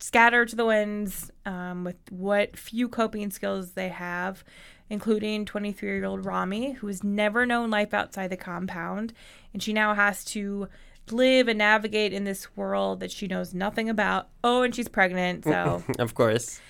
scatter 0.00 0.44
to 0.44 0.56
the 0.56 0.66
winds 0.66 1.30
um, 1.46 1.84
with 1.84 1.96
what 2.10 2.56
few 2.58 2.88
coping 2.88 3.30
skills 3.30 3.72
they 3.72 3.88
have, 3.88 4.44
including 4.90 5.44
23 5.44 5.88
year 5.88 6.04
old 6.04 6.24
Rami, 6.24 6.72
who 6.72 6.86
has 6.86 7.02
never 7.02 7.46
known 7.46 7.70
life 7.70 7.94
outside 7.94 8.28
the 8.28 8.36
compound. 8.36 9.12
And 9.52 9.62
she 9.62 9.72
now 9.72 9.94
has 9.94 10.24
to 10.26 10.68
live 11.10 11.48
and 11.48 11.58
navigate 11.58 12.12
in 12.12 12.24
this 12.24 12.56
world 12.56 13.00
that 13.00 13.10
she 13.10 13.26
knows 13.26 13.54
nothing 13.54 13.88
about. 13.88 14.28
Oh, 14.44 14.62
and 14.62 14.74
she's 14.74 14.88
pregnant. 14.88 15.44
So, 15.44 15.82
of 15.98 16.14
course. 16.14 16.60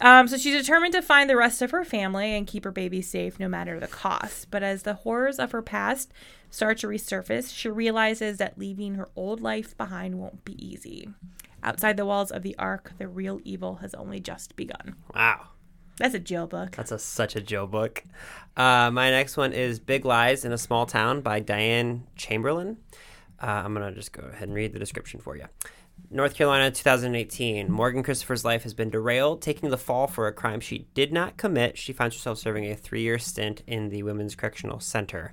um, 0.00 0.28
so 0.28 0.36
she's 0.36 0.60
determined 0.60 0.94
to 0.94 1.02
find 1.02 1.30
the 1.30 1.36
rest 1.36 1.62
of 1.62 1.70
her 1.70 1.84
family 1.84 2.34
and 2.34 2.46
keep 2.46 2.64
her 2.64 2.72
baby 2.72 3.02
safe 3.02 3.38
no 3.38 3.48
matter 3.48 3.78
the 3.78 3.86
cost. 3.86 4.50
But 4.50 4.62
as 4.62 4.82
the 4.82 4.94
horrors 4.94 5.38
of 5.38 5.52
her 5.52 5.62
past 5.62 6.12
start 6.50 6.78
to 6.78 6.88
resurface, 6.88 7.54
she 7.54 7.68
realizes 7.68 8.38
that 8.38 8.58
leaving 8.58 8.94
her 8.94 9.08
old 9.14 9.40
life 9.40 9.76
behind 9.76 10.18
won't 10.18 10.44
be 10.44 10.54
easy. 10.64 11.08
Outside 11.62 11.96
the 11.96 12.06
walls 12.06 12.30
of 12.30 12.42
the 12.42 12.56
Ark, 12.58 12.92
the 12.98 13.08
real 13.08 13.40
evil 13.44 13.76
has 13.76 13.94
only 13.94 14.20
just 14.20 14.54
begun. 14.56 14.94
Wow. 15.14 15.48
That's 15.98 16.14
a 16.14 16.18
Jill 16.18 16.46
book. 16.46 16.76
That's 16.76 16.92
a, 16.92 16.98
such 16.98 17.36
a 17.36 17.40
Joe 17.40 17.66
book. 17.66 18.04
Uh, 18.56 18.90
my 18.90 19.10
next 19.10 19.36
one 19.36 19.52
is 19.52 19.78
Big 19.78 20.04
Lies 20.04 20.44
in 20.44 20.52
a 20.52 20.58
Small 20.58 20.86
Town 20.86 21.20
by 21.20 21.40
Diane 21.40 22.06
Chamberlain. 22.16 22.78
Uh, 23.42 23.46
I'm 23.46 23.74
going 23.74 23.88
to 23.88 23.94
just 23.94 24.12
go 24.12 24.22
ahead 24.22 24.48
and 24.48 24.54
read 24.54 24.72
the 24.72 24.78
description 24.78 25.20
for 25.20 25.36
you. 25.36 25.44
North 26.10 26.34
Carolina, 26.34 26.70
2018. 26.70 27.70
Morgan 27.70 28.02
Christopher's 28.02 28.44
life 28.44 28.62
has 28.62 28.74
been 28.74 28.90
derailed, 28.90 29.42
taking 29.42 29.70
the 29.70 29.76
fall 29.76 30.06
for 30.06 30.26
a 30.26 30.32
crime 30.32 30.60
she 30.60 30.86
did 30.94 31.12
not 31.12 31.36
commit. 31.36 31.76
She 31.76 31.92
finds 31.92 32.14
herself 32.14 32.38
serving 32.38 32.70
a 32.70 32.76
three 32.76 33.02
year 33.02 33.18
stint 33.18 33.62
in 33.66 33.88
the 33.88 34.04
Women's 34.04 34.34
Correctional 34.34 34.80
Center. 34.80 35.32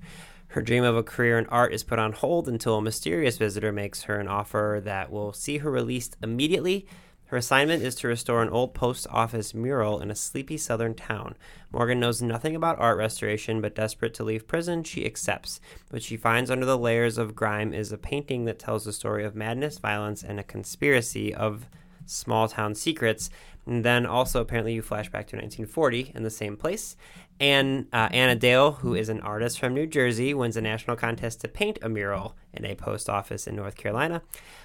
Her 0.50 0.62
dream 0.62 0.84
of 0.84 0.96
a 0.96 1.04
career 1.04 1.38
in 1.38 1.46
art 1.48 1.74
is 1.74 1.84
put 1.84 2.00
on 2.00 2.14
hold 2.14 2.48
until 2.48 2.78
a 2.78 2.82
mysterious 2.82 3.38
visitor 3.38 3.72
makes 3.72 4.04
her 4.04 4.20
an 4.20 4.28
offer 4.28 4.82
that 4.84 5.12
will 5.12 5.34
see 5.34 5.60
her 5.60 5.70
released 5.70 6.18
immediately. 6.24 6.88
Her 7.36 7.40
assignment 7.40 7.84
is 7.84 7.96
to 7.96 8.08
restore 8.08 8.42
an 8.42 8.48
old 8.48 8.74
post 8.74 9.08
office 9.12 9.54
mural 9.54 10.00
in 10.00 10.10
a 10.10 10.16
sleepy 10.16 10.56
southern 10.56 10.96
town. 10.96 11.36
Morgan 11.70 12.00
knows 12.00 12.22
nothing 12.22 12.56
about 12.56 12.80
art 12.80 12.98
restoration, 12.98 13.60
but 13.60 13.76
desperate 13.76 14.14
to 14.14 14.24
leave 14.24 14.48
prison, 14.48 14.86
she 14.86 15.06
accepts. 15.06 15.60
What 15.90 16.02
she 16.02 16.16
finds 16.16 16.50
under 16.50 16.66
the 16.66 16.78
layers 16.78 17.18
of 17.18 17.36
grime 17.36 17.74
is 17.74 17.92
a 17.92 17.98
painting 17.98 18.46
that 18.46 18.58
tells 18.58 18.86
the 18.86 18.94
story 18.94 19.26
of 19.26 19.36
madness, 19.36 19.80
violence, 19.80 20.24
and 20.24 20.40
a 20.40 20.44
conspiracy 20.44 21.36
of 21.36 21.68
small 22.06 22.48
town 22.48 22.74
secrets. 22.74 23.30
And 23.66 23.84
then 23.84 24.06
also, 24.06 24.42
apparently, 24.42 24.74
you 24.74 24.82
flash 24.82 25.10
back 25.10 25.28
to 25.28 25.36
1940 25.36 26.12
in 26.14 26.24
the 26.24 26.30
same 26.30 26.56
place. 26.56 26.96
And 27.40 27.88
uh, 27.92 28.10
Anna 28.12 28.36
Dale, 28.36 28.74
who 28.74 28.94
is 28.94 29.10
an 29.10 29.20
artist 29.22 29.60
from 29.60 29.74
New 29.74 29.88
Jersey, 29.88 30.34
wins 30.34 30.56
a 30.56 30.62
national 30.62 30.96
contest 30.96 31.42
to 31.42 31.48
paint 31.48 31.80
a 31.82 31.90
mural 31.90 32.36
in 32.54 32.64
a 32.64 32.76
post 32.76 33.10
office 33.10 33.46
in 33.48 33.56
North 33.56 33.76
Carolina. 33.76 34.22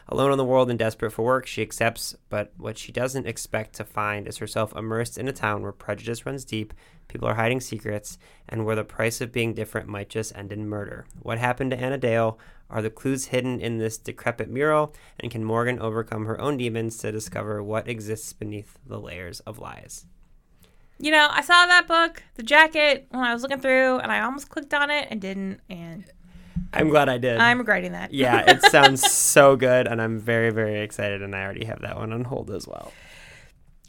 Alone 0.08 0.30
in 0.32 0.38
the 0.38 0.44
world 0.44 0.70
and 0.70 0.78
desperate 0.78 1.10
for 1.12 1.24
work, 1.24 1.46
she 1.46 1.62
accepts, 1.62 2.14
but 2.28 2.52
what 2.56 2.78
she 2.78 2.92
doesn't 2.92 3.26
expect 3.26 3.74
to 3.76 3.84
find 3.84 4.28
is 4.28 4.38
herself 4.38 4.74
immersed 4.76 5.18
in 5.18 5.26
a 5.26 5.32
town 5.32 5.62
where 5.62 5.72
prejudice 5.72 6.26
runs 6.26 6.44
deep, 6.44 6.72
people 7.08 7.26
are 7.26 7.34
hiding 7.34 7.60
secrets, 7.60 8.18
and 8.48 8.64
where 8.64 8.76
the 8.76 8.84
price 8.84 9.20
of 9.20 9.32
being 9.32 9.54
different 9.54 9.88
might 9.88 10.08
just 10.08 10.36
end 10.36 10.52
in 10.52 10.68
murder. 10.68 11.06
What 11.22 11.38
happened 11.38 11.72
to 11.72 11.80
Anna 11.80 11.98
Dale? 11.98 12.38
Are 12.70 12.82
the 12.82 12.90
clues 12.90 13.26
hidden 13.26 13.60
in 13.60 13.78
this 13.78 13.98
decrepit 13.98 14.48
mural? 14.48 14.94
And 15.18 15.30
can 15.30 15.44
Morgan 15.44 15.78
overcome 15.80 16.26
her 16.26 16.40
own 16.40 16.56
demons 16.56 16.98
to 16.98 17.10
discover 17.12 17.62
what 17.62 17.88
exists 17.88 18.32
beneath 18.32 18.78
the 18.86 19.00
layers 19.00 19.40
of 19.40 19.58
lies? 19.58 20.06
You 20.98 21.10
know, 21.10 21.28
I 21.30 21.40
saw 21.40 21.66
that 21.66 21.88
book, 21.88 22.22
the 22.34 22.42
jacket, 22.42 23.06
when 23.10 23.24
I 23.24 23.32
was 23.32 23.42
looking 23.42 23.60
through, 23.60 23.98
and 23.98 24.12
I 24.12 24.20
almost 24.20 24.50
clicked 24.50 24.74
on 24.74 24.90
it 24.90 25.08
and 25.10 25.20
didn't. 25.20 25.60
And 25.70 26.04
I'm 26.72 26.90
glad 26.90 27.08
I 27.08 27.18
did. 27.18 27.38
I'm 27.38 27.58
regretting 27.58 27.92
that. 27.92 28.12
yeah, 28.12 28.50
it 28.50 28.62
sounds 28.64 29.10
so 29.10 29.56
good, 29.56 29.88
and 29.88 30.00
I'm 30.00 30.18
very, 30.18 30.50
very 30.50 30.80
excited. 30.80 31.22
And 31.22 31.34
I 31.34 31.42
already 31.42 31.64
have 31.64 31.80
that 31.80 31.96
one 31.96 32.12
on 32.12 32.24
hold 32.24 32.50
as 32.50 32.68
well. 32.68 32.92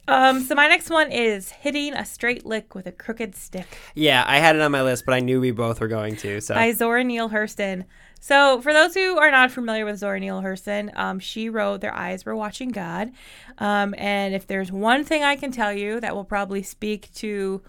Um, 0.07 0.41
so 0.41 0.55
my 0.55 0.67
next 0.67 0.89
one 0.89 1.11
is 1.11 1.51
hitting 1.51 1.93
a 1.93 2.05
straight 2.05 2.45
lick 2.45 2.75
with 2.75 2.87
a 2.87 2.91
crooked 2.91 3.35
stick 3.35 3.67
Yeah, 3.95 4.23
I 4.25 4.39
had 4.39 4.55
it 4.55 4.61
on 4.61 4.71
my 4.71 4.81
list, 4.81 5.05
but 5.05 5.13
I 5.13 5.19
knew 5.19 5.39
we 5.39 5.51
both 5.51 5.79
were 5.79 5.87
going 5.87 6.15
to. 6.17 6.41
So 6.41 6.55
by 6.55 6.71
Zora 6.71 7.03
Neale 7.03 7.29
Hurston. 7.29 7.85
So 8.19 8.61
for 8.61 8.71
those 8.71 8.93
who 8.93 9.17
are 9.17 9.31
not 9.31 9.49
familiar 9.49 9.83
with 9.83 9.97
Zora 9.97 10.19
Neale 10.19 10.41
Hurston, 10.41 10.95
um, 10.97 11.19
she 11.19 11.49
wrote 11.49 11.81
"Their 11.81 11.93
Eyes 11.93 12.25
Were 12.25 12.35
Watching 12.35 12.69
God," 12.69 13.11
um, 13.57 13.95
and 13.97 14.35
if 14.35 14.47
there's 14.47 14.71
one 14.71 15.03
thing 15.03 15.23
I 15.23 15.35
can 15.35 15.51
tell 15.51 15.73
you 15.73 15.99
that 15.99 16.15
will 16.15 16.23
probably 16.23 16.61
speak 16.61 17.11
to 17.15 17.61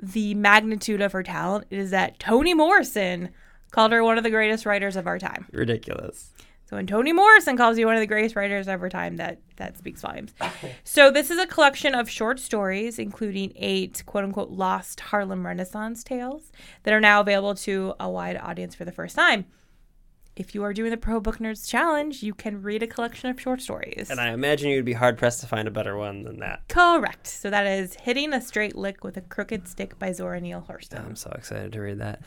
the 0.00 0.34
magnitude 0.34 1.00
of 1.00 1.12
her 1.12 1.22
talent, 1.22 1.66
it 1.70 1.78
is 1.78 1.90
that 1.90 2.18
Toni 2.18 2.54
Morrison 2.54 3.30
called 3.70 3.92
her 3.92 4.02
one 4.02 4.18
of 4.18 4.24
the 4.24 4.30
greatest 4.30 4.66
writers 4.66 4.96
of 4.96 5.06
our 5.06 5.18
time. 5.18 5.46
ridiculous. 5.52 6.30
So 6.68 6.76
when 6.76 6.86
Toni 6.86 7.14
Morrison 7.14 7.56
calls 7.56 7.78
you 7.78 7.86
one 7.86 7.94
of 7.94 8.00
the 8.00 8.06
greatest 8.06 8.36
writers 8.36 8.68
of 8.68 8.82
our 8.82 8.90
time, 8.90 9.16
that 9.16 9.38
that 9.56 9.78
speaks 9.78 10.02
volumes. 10.02 10.34
So 10.84 11.10
this 11.10 11.30
is 11.30 11.38
a 11.38 11.46
collection 11.46 11.94
of 11.94 12.10
short 12.10 12.38
stories, 12.38 12.98
including 12.98 13.54
eight 13.56 14.02
quote 14.04 14.24
unquote 14.24 14.50
lost 14.50 15.00
Harlem 15.00 15.46
Renaissance 15.46 16.04
tales 16.04 16.52
that 16.82 16.92
are 16.92 17.00
now 17.00 17.22
available 17.22 17.54
to 17.54 17.94
a 17.98 18.10
wide 18.10 18.36
audience 18.36 18.74
for 18.74 18.84
the 18.84 18.92
first 18.92 19.16
time. 19.16 19.46
If 20.36 20.54
you 20.54 20.62
are 20.62 20.74
doing 20.74 20.90
the 20.90 20.98
Pro 20.98 21.20
Book 21.20 21.38
Nerds 21.38 21.66
Challenge, 21.66 22.22
you 22.22 22.34
can 22.34 22.60
read 22.60 22.82
a 22.82 22.86
collection 22.86 23.30
of 23.30 23.40
short 23.40 23.62
stories. 23.62 24.10
And 24.10 24.20
I 24.20 24.28
imagine 24.28 24.68
you'd 24.70 24.84
be 24.84 24.92
hard 24.92 25.16
pressed 25.16 25.40
to 25.40 25.46
find 25.46 25.66
a 25.66 25.70
better 25.70 25.96
one 25.96 26.22
than 26.22 26.38
that. 26.40 26.68
Correct. 26.68 27.26
So 27.26 27.48
that 27.48 27.66
is 27.66 27.94
Hitting 27.94 28.34
a 28.34 28.40
Straight 28.42 28.76
Lick 28.76 29.02
with 29.02 29.16
a 29.16 29.22
Crooked 29.22 29.66
Stick 29.66 29.98
by 29.98 30.12
Zora 30.12 30.40
Neale 30.40 30.64
Hurston. 30.68 31.04
I'm 31.04 31.16
so 31.16 31.30
excited 31.30 31.72
to 31.72 31.80
read 31.80 31.98
that. 31.98 32.20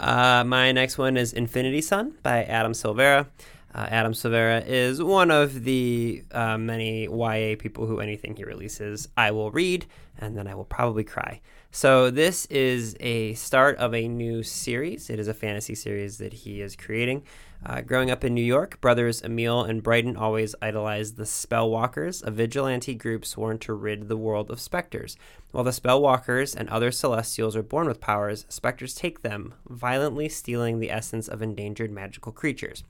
Uh, 0.00 0.42
my 0.44 0.72
next 0.72 0.98
one 0.98 1.16
is 1.16 1.32
Infinity 1.32 1.80
Son 1.80 2.14
by 2.24 2.42
Adam 2.42 2.72
Silvera. 2.72 3.28
Uh, 3.74 3.86
Adam 3.90 4.12
Silvera 4.12 4.64
is 4.64 5.02
one 5.02 5.32
of 5.32 5.64
the 5.64 6.22
uh, 6.30 6.56
many 6.56 7.04
YA 7.04 7.56
people 7.58 7.86
who 7.86 7.98
anything 7.98 8.36
he 8.36 8.44
releases, 8.44 9.08
I 9.16 9.32
will 9.32 9.50
read 9.50 9.86
and 10.18 10.36
then 10.36 10.46
I 10.46 10.54
will 10.54 10.64
probably 10.64 11.02
cry. 11.02 11.40
So, 11.72 12.08
this 12.08 12.46
is 12.46 12.96
a 13.00 13.34
start 13.34 13.76
of 13.78 13.92
a 13.92 14.06
new 14.06 14.44
series. 14.44 15.10
It 15.10 15.18
is 15.18 15.26
a 15.26 15.34
fantasy 15.34 15.74
series 15.74 16.18
that 16.18 16.32
he 16.32 16.60
is 16.60 16.76
creating. 16.76 17.24
Uh, 17.66 17.80
growing 17.80 18.12
up 18.12 18.22
in 18.22 18.32
New 18.32 18.44
York, 18.44 18.80
brothers 18.80 19.22
Emil 19.22 19.64
and 19.64 19.82
Brighton 19.82 20.16
always 20.16 20.54
idolized 20.62 21.16
the 21.16 21.24
Spellwalkers, 21.24 22.22
a 22.24 22.30
vigilante 22.30 22.94
group 22.94 23.24
sworn 23.24 23.58
to 23.60 23.72
rid 23.72 24.06
the 24.06 24.16
world 24.16 24.50
of 24.50 24.60
specters. 24.60 25.16
While 25.50 25.64
the 25.64 25.70
Spellwalkers 25.70 26.54
and 26.54 26.68
other 26.68 26.92
celestials 26.92 27.56
are 27.56 27.62
born 27.62 27.88
with 27.88 28.00
powers, 28.00 28.44
specters 28.48 28.94
take 28.94 29.22
them, 29.22 29.54
violently 29.68 30.28
stealing 30.28 30.78
the 30.78 30.90
essence 30.90 31.26
of 31.26 31.42
endangered 31.42 31.90
magical 31.90 32.32
creatures. 32.32 32.84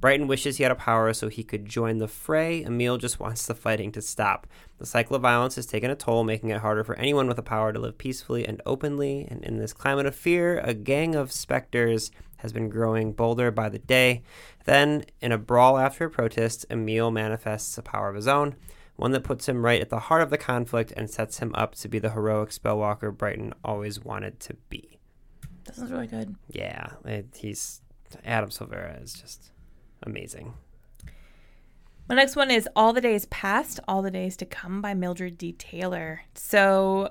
Brighton 0.00 0.26
wishes 0.26 0.58
he 0.58 0.62
had 0.62 0.72
a 0.72 0.76
power 0.76 1.12
so 1.14 1.28
he 1.28 1.42
could 1.42 1.66
join 1.66 1.98
the 1.98 2.08
fray. 2.08 2.62
Emil 2.62 2.98
just 2.98 3.18
wants 3.18 3.46
the 3.46 3.54
fighting 3.54 3.90
to 3.92 4.02
stop. 4.02 4.46
The 4.78 4.86
cycle 4.86 5.16
of 5.16 5.22
violence 5.22 5.56
has 5.56 5.66
taken 5.66 5.90
a 5.90 5.96
toll, 5.96 6.24
making 6.24 6.50
it 6.50 6.60
harder 6.60 6.84
for 6.84 6.94
anyone 6.96 7.26
with 7.26 7.38
a 7.38 7.42
power 7.42 7.72
to 7.72 7.78
live 7.78 7.96
peacefully 7.96 8.46
and 8.46 8.60
openly. 8.66 9.26
And 9.30 9.42
in 9.42 9.58
this 9.58 9.72
climate 9.72 10.06
of 10.06 10.14
fear, 10.14 10.58
a 10.58 10.74
gang 10.74 11.14
of 11.14 11.32
specters 11.32 12.10
has 12.38 12.52
been 12.52 12.68
growing 12.68 13.12
bolder 13.12 13.50
by 13.50 13.70
the 13.70 13.78
day. 13.78 14.22
Then, 14.66 15.04
in 15.22 15.32
a 15.32 15.38
brawl 15.38 15.78
after 15.78 16.04
a 16.04 16.10
protest, 16.10 16.66
Emil 16.68 17.10
manifests 17.10 17.78
a 17.78 17.82
power 17.82 18.10
of 18.10 18.16
his 18.16 18.28
own, 18.28 18.56
one 18.96 19.12
that 19.12 19.24
puts 19.24 19.48
him 19.48 19.64
right 19.64 19.80
at 19.80 19.88
the 19.88 19.98
heart 19.98 20.20
of 20.20 20.28
the 20.28 20.36
conflict 20.36 20.92
and 20.94 21.08
sets 21.08 21.38
him 21.38 21.54
up 21.54 21.74
to 21.76 21.88
be 21.88 21.98
the 21.98 22.10
heroic 22.10 22.50
spellwalker 22.50 23.16
Brighton 23.16 23.54
always 23.64 24.04
wanted 24.04 24.40
to 24.40 24.54
be. 24.68 24.98
That 25.64 25.76
sounds 25.76 25.90
really 25.90 26.06
good. 26.06 26.34
Yeah, 26.50 26.90
it, 27.06 27.28
he's 27.34 27.80
Adam 28.24 28.50
Silvera 28.50 29.02
is 29.02 29.14
just 29.14 29.50
amazing. 30.04 30.54
My 32.08 32.14
next 32.14 32.36
one 32.36 32.50
is 32.50 32.68
All 32.76 32.92
the 32.92 33.00
Days 33.00 33.24
Past, 33.26 33.80
All 33.88 34.02
the 34.02 34.10
Days 34.10 34.36
to 34.36 34.46
Come 34.46 34.82
by 34.82 34.94
Mildred 34.94 35.38
D. 35.38 35.52
Taylor. 35.52 36.22
So 36.34 37.10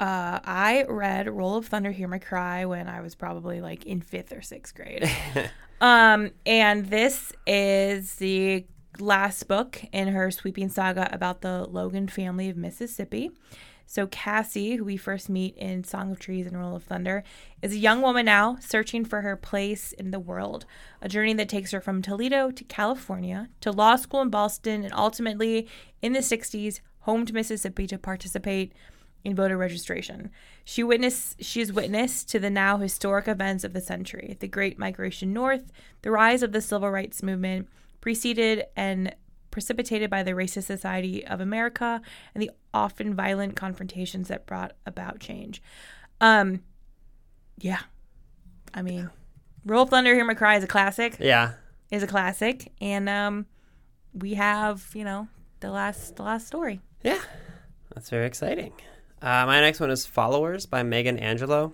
uh, 0.00 0.40
I 0.44 0.84
read 0.88 1.28
Roll 1.28 1.56
of 1.56 1.66
Thunder, 1.66 1.90
Hear 1.90 2.06
My 2.06 2.18
Cry 2.18 2.66
when 2.66 2.86
I 2.86 3.00
was 3.00 3.14
probably 3.14 3.60
like 3.60 3.86
in 3.86 4.00
fifth 4.00 4.32
or 4.32 4.42
sixth 4.42 4.74
grade. 4.74 5.10
um, 5.80 6.30
and 6.44 6.86
this 6.86 7.32
is 7.46 8.16
the 8.16 8.66
last 9.00 9.48
book 9.48 9.82
in 9.92 10.08
her 10.08 10.30
sweeping 10.30 10.68
saga 10.68 11.08
about 11.12 11.40
the 11.40 11.64
Logan 11.64 12.08
family 12.08 12.48
of 12.48 12.56
Mississippi. 12.56 13.30
So, 13.90 14.06
Cassie, 14.06 14.76
who 14.76 14.84
we 14.84 14.98
first 14.98 15.30
meet 15.30 15.56
in 15.56 15.82
Song 15.82 16.12
of 16.12 16.18
Trees 16.18 16.46
and 16.46 16.60
Roll 16.60 16.76
of 16.76 16.84
Thunder, 16.84 17.24
is 17.62 17.72
a 17.72 17.78
young 17.78 18.02
woman 18.02 18.26
now 18.26 18.58
searching 18.60 19.02
for 19.02 19.22
her 19.22 19.34
place 19.34 19.92
in 19.92 20.10
the 20.10 20.20
world. 20.20 20.66
A 21.00 21.08
journey 21.08 21.32
that 21.32 21.48
takes 21.48 21.70
her 21.70 21.80
from 21.80 22.02
Toledo 22.02 22.50
to 22.50 22.64
California, 22.64 23.48
to 23.62 23.72
law 23.72 23.96
school 23.96 24.20
in 24.20 24.28
Boston, 24.28 24.84
and 24.84 24.92
ultimately 24.92 25.66
in 26.02 26.12
the 26.12 26.18
60s, 26.18 26.80
home 27.00 27.24
to 27.24 27.32
Mississippi 27.32 27.86
to 27.86 27.96
participate 27.96 28.74
in 29.24 29.34
voter 29.34 29.56
registration. 29.56 30.30
She 30.66 30.84
witness 30.84 31.34
she 31.40 31.62
is 31.62 31.72
witness 31.72 32.24
to 32.24 32.38
the 32.38 32.50
now 32.50 32.76
historic 32.76 33.26
events 33.26 33.64
of 33.64 33.72
the 33.72 33.80
century, 33.80 34.36
the 34.38 34.48
Great 34.48 34.78
Migration 34.78 35.32
North, 35.32 35.72
the 36.02 36.10
rise 36.10 36.42
of 36.42 36.52
the 36.52 36.60
Civil 36.60 36.90
Rights 36.90 37.22
Movement, 37.22 37.70
preceded 38.02 38.66
and 38.76 39.14
precipitated 39.50 40.10
by 40.10 40.22
the 40.22 40.32
Racist 40.32 40.64
Society 40.64 41.26
of 41.26 41.40
America 41.40 42.00
and 42.34 42.42
the 42.42 42.50
often 42.72 43.14
violent 43.14 43.56
confrontations 43.56 44.28
that 44.28 44.46
brought 44.46 44.72
about 44.86 45.20
change. 45.20 45.62
Um, 46.20 46.62
yeah, 47.58 47.80
I 48.74 48.82
mean, 48.82 49.10
Roll 49.64 49.86
Thunder, 49.86 50.14
Hear 50.14 50.24
My 50.24 50.34
Cry 50.34 50.56
is 50.56 50.64
a 50.64 50.68
classic. 50.68 51.16
Yeah, 51.18 51.52
is 51.90 52.02
a 52.02 52.06
classic, 52.06 52.72
and 52.80 53.08
um, 53.08 53.46
we 54.14 54.34
have 54.34 54.90
you 54.94 55.04
know 55.04 55.28
the 55.60 55.70
last 55.70 56.16
the 56.16 56.22
last 56.22 56.46
story. 56.46 56.80
Yeah, 57.02 57.20
that's 57.94 58.10
very 58.10 58.26
exciting. 58.26 58.72
Uh, 59.20 59.46
my 59.46 59.60
next 59.60 59.80
one 59.80 59.90
is 59.90 60.06
Followers 60.06 60.66
by 60.66 60.82
Megan 60.82 61.18
Angelo. 61.18 61.72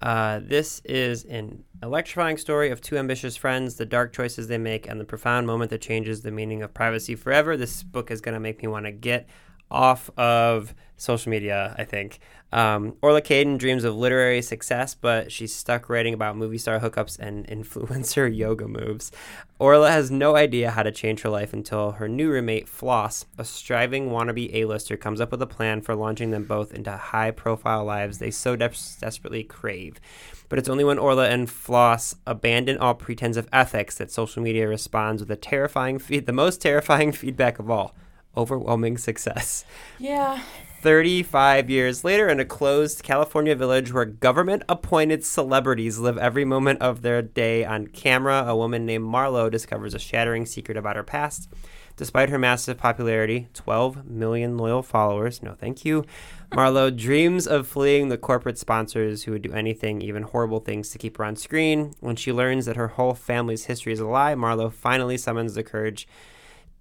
Uh, 0.00 0.40
this 0.42 0.80
is 0.84 1.24
an 1.24 1.64
electrifying 1.82 2.36
story 2.36 2.70
of 2.70 2.80
two 2.80 2.98
ambitious 2.98 3.36
friends, 3.36 3.76
the 3.76 3.86
dark 3.86 4.12
choices 4.12 4.48
they 4.48 4.58
make, 4.58 4.86
and 4.88 5.00
the 5.00 5.04
profound 5.04 5.46
moment 5.46 5.70
that 5.70 5.80
changes 5.80 6.22
the 6.22 6.30
meaning 6.30 6.62
of 6.62 6.74
privacy 6.74 7.14
forever. 7.14 7.56
This 7.56 7.82
book 7.82 8.10
is 8.10 8.20
going 8.20 8.34
to 8.34 8.40
make 8.40 8.62
me 8.62 8.68
want 8.68 8.86
to 8.86 8.92
get 8.92 9.26
off 9.70 10.10
of 10.18 10.74
social 10.96 11.30
media, 11.30 11.74
I 11.78 11.84
think. 11.84 12.18
Um, 12.52 12.94
Orla 13.02 13.20
Cadden 13.20 13.58
dreams 13.58 13.84
of 13.84 13.96
literary 13.96 14.40
success, 14.40 14.94
but 14.94 15.32
she's 15.32 15.54
stuck 15.54 15.88
writing 15.88 16.14
about 16.14 16.36
movie 16.36 16.58
star 16.58 16.78
hookups 16.78 17.18
and 17.18 17.46
influencer 17.48 18.34
yoga 18.34 18.68
moves. 18.68 19.10
Orla 19.58 19.90
has 19.90 20.10
no 20.10 20.36
idea 20.36 20.70
how 20.70 20.82
to 20.82 20.92
change 20.92 21.22
her 21.22 21.28
life 21.28 21.52
until 21.52 21.92
her 21.92 22.08
new 22.08 22.30
roommate, 22.30 22.68
Floss, 22.68 23.26
a 23.36 23.44
striving 23.44 24.10
wannabe 24.10 24.54
A-lister, 24.54 24.96
comes 24.96 25.20
up 25.20 25.30
with 25.30 25.42
a 25.42 25.46
plan 25.46 25.80
for 25.80 25.94
launching 25.94 26.30
them 26.30 26.44
both 26.44 26.72
into 26.72 26.92
high-profile 26.92 27.84
lives 27.84 28.18
they 28.18 28.30
so 28.30 28.54
de- 28.54 28.70
desperately 29.00 29.42
crave. 29.42 30.00
But 30.48 30.58
it's 30.58 30.68
only 30.68 30.84
when 30.84 30.98
Orla 30.98 31.28
and 31.28 31.50
Floss 31.50 32.14
abandon 32.26 32.78
all 32.78 32.94
pretense 32.94 33.36
of 33.36 33.48
ethics 33.52 33.98
that 33.98 34.12
social 34.12 34.42
media 34.42 34.68
responds 34.68 35.20
with 35.20 35.30
a 35.30 35.36
terrifying 35.36 35.98
feed, 35.98 36.26
the 36.26 36.32
most 36.32 36.60
terrifying 36.60 37.12
feedback 37.12 37.58
of 37.58 37.70
all 37.70 37.94
overwhelming 38.36 38.98
success. 38.98 39.64
Yeah. 39.98 40.42
35 40.86 41.68
years 41.68 42.04
later, 42.04 42.28
in 42.28 42.38
a 42.38 42.44
closed 42.44 43.02
California 43.02 43.56
village 43.56 43.92
where 43.92 44.04
government 44.04 44.62
appointed 44.68 45.24
celebrities 45.24 45.98
live 45.98 46.16
every 46.16 46.44
moment 46.44 46.80
of 46.80 47.02
their 47.02 47.20
day 47.20 47.64
on 47.64 47.88
camera, 47.88 48.44
a 48.46 48.56
woman 48.56 48.86
named 48.86 49.04
Marlo 49.04 49.50
discovers 49.50 49.94
a 49.94 49.98
shattering 49.98 50.46
secret 50.46 50.76
about 50.76 50.94
her 50.94 51.02
past. 51.02 51.48
Despite 51.96 52.28
her 52.28 52.38
massive 52.38 52.78
popularity, 52.78 53.48
12 53.52 54.06
million 54.08 54.56
loyal 54.56 54.80
followers, 54.84 55.42
no 55.42 55.54
thank 55.54 55.84
you, 55.84 56.04
Marlo 56.52 56.96
dreams 56.96 57.48
of 57.48 57.66
fleeing 57.66 58.08
the 58.08 58.16
corporate 58.16 58.56
sponsors 58.56 59.24
who 59.24 59.32
would 59.32 59.42
do 59.42 59.52
anything, 59.52 60.00
even 60.00 60.22
horrible 60.22 60.60
things, 60.60 60.90
to 60.90 60.98
keep 60.98 61.16
her 61.16 61.24
on 61.24 61.34
screen. 61.34 61.94
When 61.98 62.14
she 62.14 62.32
learns 62.32 62.64
that 62.66 62.76
her 62.76 62.88
whole 62.94 63.14
family's 63.14 63.64
history 63.64 63.92
is 63.92 63.98
a 63.98 64.06
lie, 64.06 64.36
Marlo 64.36 64.72
finally 64.72 65.18
summons 65.18 65.56
the 65.56 65.64
courage 65.64 66.06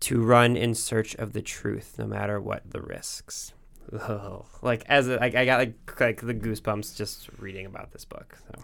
to 0.02 0.22
run 0.22 0.56
in 0.56 0.76
search 0.76 1.16
of 1.16 1.34
the 1.34 1.42
truth, 1.42 1.96
no 1.98 2.06
matter 2.06 2.40
what 2.40 2.70
the 2.70 2.84
risks. 2.84 3.52
Like 4.62 4.84
as 4.88 5.08
a, 5.08 5.18
like 5.18 5.36
I 5.36 5.46
got 5.46 5.60
like 5.60 6.00
like 6.00 6.22
the 6.22 6.34
goosebumps 6.34 6.96
just 6.96 7.30
reading 7.38 7.66
about 7.66 7.92
this 7.92 8.04
book. 8.04 8.38
So. 8.48 8.62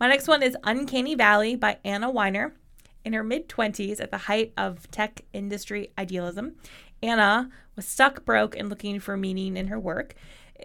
My 0.00 0.08
next 0.08 0.26
one 0.26 0.42
is 0.42 0.56
Uncanny 0.64 1.14
Valley 1.14 1.54
by 1.54 1.78
Anna 1.84 2.10
Wiener. 2.10 2.54
In 3.04 3.12
her 3.12 3.22
mid 3.22 3.48
20s, 3.48 4.00
at 4.00 4.10
the 4.10 4.18
height 4.18 4.52
of 4.56 4.90
tech 4.90 5.22
industry 5.32 5.92
idealism, 5.98 6.54
Anna 7.02 7.50
was 7.76 7.86
stuck 7.86 8.24
broke 8.24 8.56
and 8.56 8.68
looking 8.68 9.00
for 9.00 9.16
meaning 9.16 9.56
in 9.56 9.66
her 9.66 9.78
work. 9.78 10.14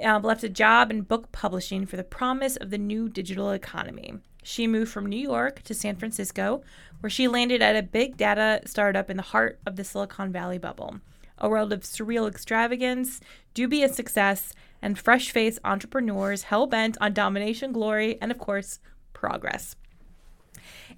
Uh, 0.04 0.20
left 0.20 0.44
a 0.44 0.50
job 0.50 0.92
in 0.92 1.02
book 1.02 1.32
publishing 1.32 1.86
for 1.86 1.98
the 1.98 2.04
promise 2.04 2.56
of 2.56 2.70
the 2.70 2.78
new 2.78 3.10
digital 3.10 3.52
economy. 3.52 4.14
She 4.44 4.68
moved 4.68 4.92
from 4.92 5.08
New 5.08 5.20
York 5.20 5.64
to 5.64 5.74
San 5.74 5.96
Francisco, 5.96 6.62
where 7.00 7.10
she 7.10 7.28
landed 7.28 7.62
at 7.62 7.76
a 7.76 7.84
big 7.84 8.18
data 8.18 8.62
startup 8.66 9.10
in 9.10 9.18
the 9.18 9.24
heart 9.24 9.60
of 9.66 9.76
the 9.76 9.84
Silicon 9.84 10.32
Valley 10.32 10.60
bubble 10.60 11.02
a 11.38 11.50
world 11.50 11.74
of 11.74 11.82
surreal 11.82 12.28
extravagance, 12.28 13.20
dubious 13.54 13.96
success, 13.96 14.54
and 14.82 14.98
fresh 14.98 15.32
faced 15.32 15.60
entrepreneurs 15.64 16.44
hell 16.44 16.68
bent 16.68 16.98
on 17.02 17.14
domination, 17.14 17.72
glory, 17.72 18.18
and 18.22 18.32
of 18.32 18.38
course, 18.38 18.80
progress. 19.14 19.76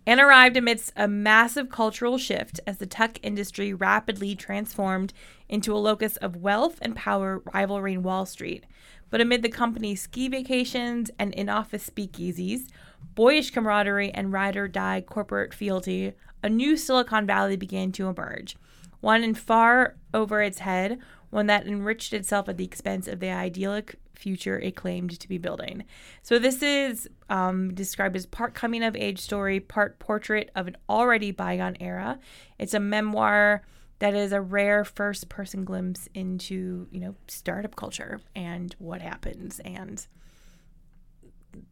Anne 0.06 0.20
arrived 0.20 0.58
amidst 0.58 0.92
a 0.96 1.08
massive 1.08 1.70
cultural 1.70 2.18
shift 2.18 2.60
as 2.66 2.78
the 2.78 2.86
tech 2.86 3.20
industry 3.22 3.74
rapidly 3.74 4.36
transformed 4.36 5.14
into 5.48 5.74
a 5.74 5.78
locus 5.78 6.18
of 6.18 6.38
wealth 6.38 6.80
and 6.82 6.96
power 6.96 7.42
rivaling 7.54 8.04
Wall 8.04 8.26
Street. 8.26 8.66
But 9.10 9.22
amid 9.22 9.42
the 9.42 9.50
company's 9.50 10.02
ski 10.02 10.28
vacations 10.28 11.12
and 11.18 11.34
in 11.34 11.50
office 11.50 11.90
speakeasies, 11.90 12.68
boyish 13.16 13.52
camaraderie, 13.52 14.12
and 14.14 14.32
ride 14.32 14.56
or 14.56 14.68
die 14.68 15.02
corporate 15.02 15.54
fealty, 15.54 16.14
a 16.44 16.50
new 16.50 16.78
Silicon 16.78 17.26
Valley 17.26 17.56
began 17.56 17.92
to 17.94 18.08
emerge 18.08 18.56
one 19.02 19.24
in 19.24 19.34
far 19.34 19.96
over 20.14 20.42
its 20.42 20.60
head, 20.60 21.00
one 21.30 21.48
that 21.48 21.68
enriched 21.68 22.14
itself 22.14 22.50
at 22.50 22.58
the 22.58 22.66
expense 22.66 23.08
of 23.08 23.20
the 23.20 23.30
idyllic 23.30 23.96
future 24.14 24.60
it 24.60 24.76
claimed 24.76 25.18
to 25.20 25.28
be 25.30 25.38
building. 25.38 25.86
So 26.24 26.40
this 26.40 26.62
is 26.62 27.08
um, 27.30 27.74
described 27.74 28.16
as 28.16 28.26
part 28.26 28.54
coming 28.54 28.84
of 28.84 28.96
age 28.96 29.20
story, 29.20 29.60
part 29.60 30.00
portrait 30.00 30.52
of 30.56 30.68
an 30.68 30.78
already 30.90 31.32
bygone 31.32 31.78
era. 31.80 32.20
It's 32.58 32.74
a 32.74 32.80
memoir 32.80 33.64
that 34.00 34.14
is 34.14 34.32
a 34.32 34.42
rare 34.42 34.84
first 34.84 35.30
person 35.30 35.64
glimpse 35.66 36.08
into 36.14 36.88
you 36.92 37.00
know 37.00 37.16
startup 37.28 37.76
culture 37.76 38.22
and 38.34 38.74
what 38.80 39.02
happens 39.02 39.60
and 39.66 40.08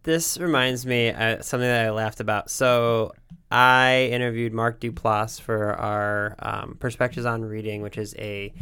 this 0.03 0.37
reminds 0.37 0.85
me 0.85 1.09
uh, 1.09 1.41
something 1.41 1.67
that 1.67 1.85
I 1.85 1.91
laughed 1.91 2.19
about. 2.19 2.49
So 2.49 3.13
I 3.49 4.09
interviewed 4.11 4.53
Mark 4.53 4.79
Duplass 4.79 5.39
for 5.39 5.73
our 5.73 6.35
um, 6.39 6.77
Perspectives 6.79 7.25
on 7.25 7.43
Reading, 7.43 7.81
which 7.81 7.97
is 7.97 8.13
a 8.17 8.53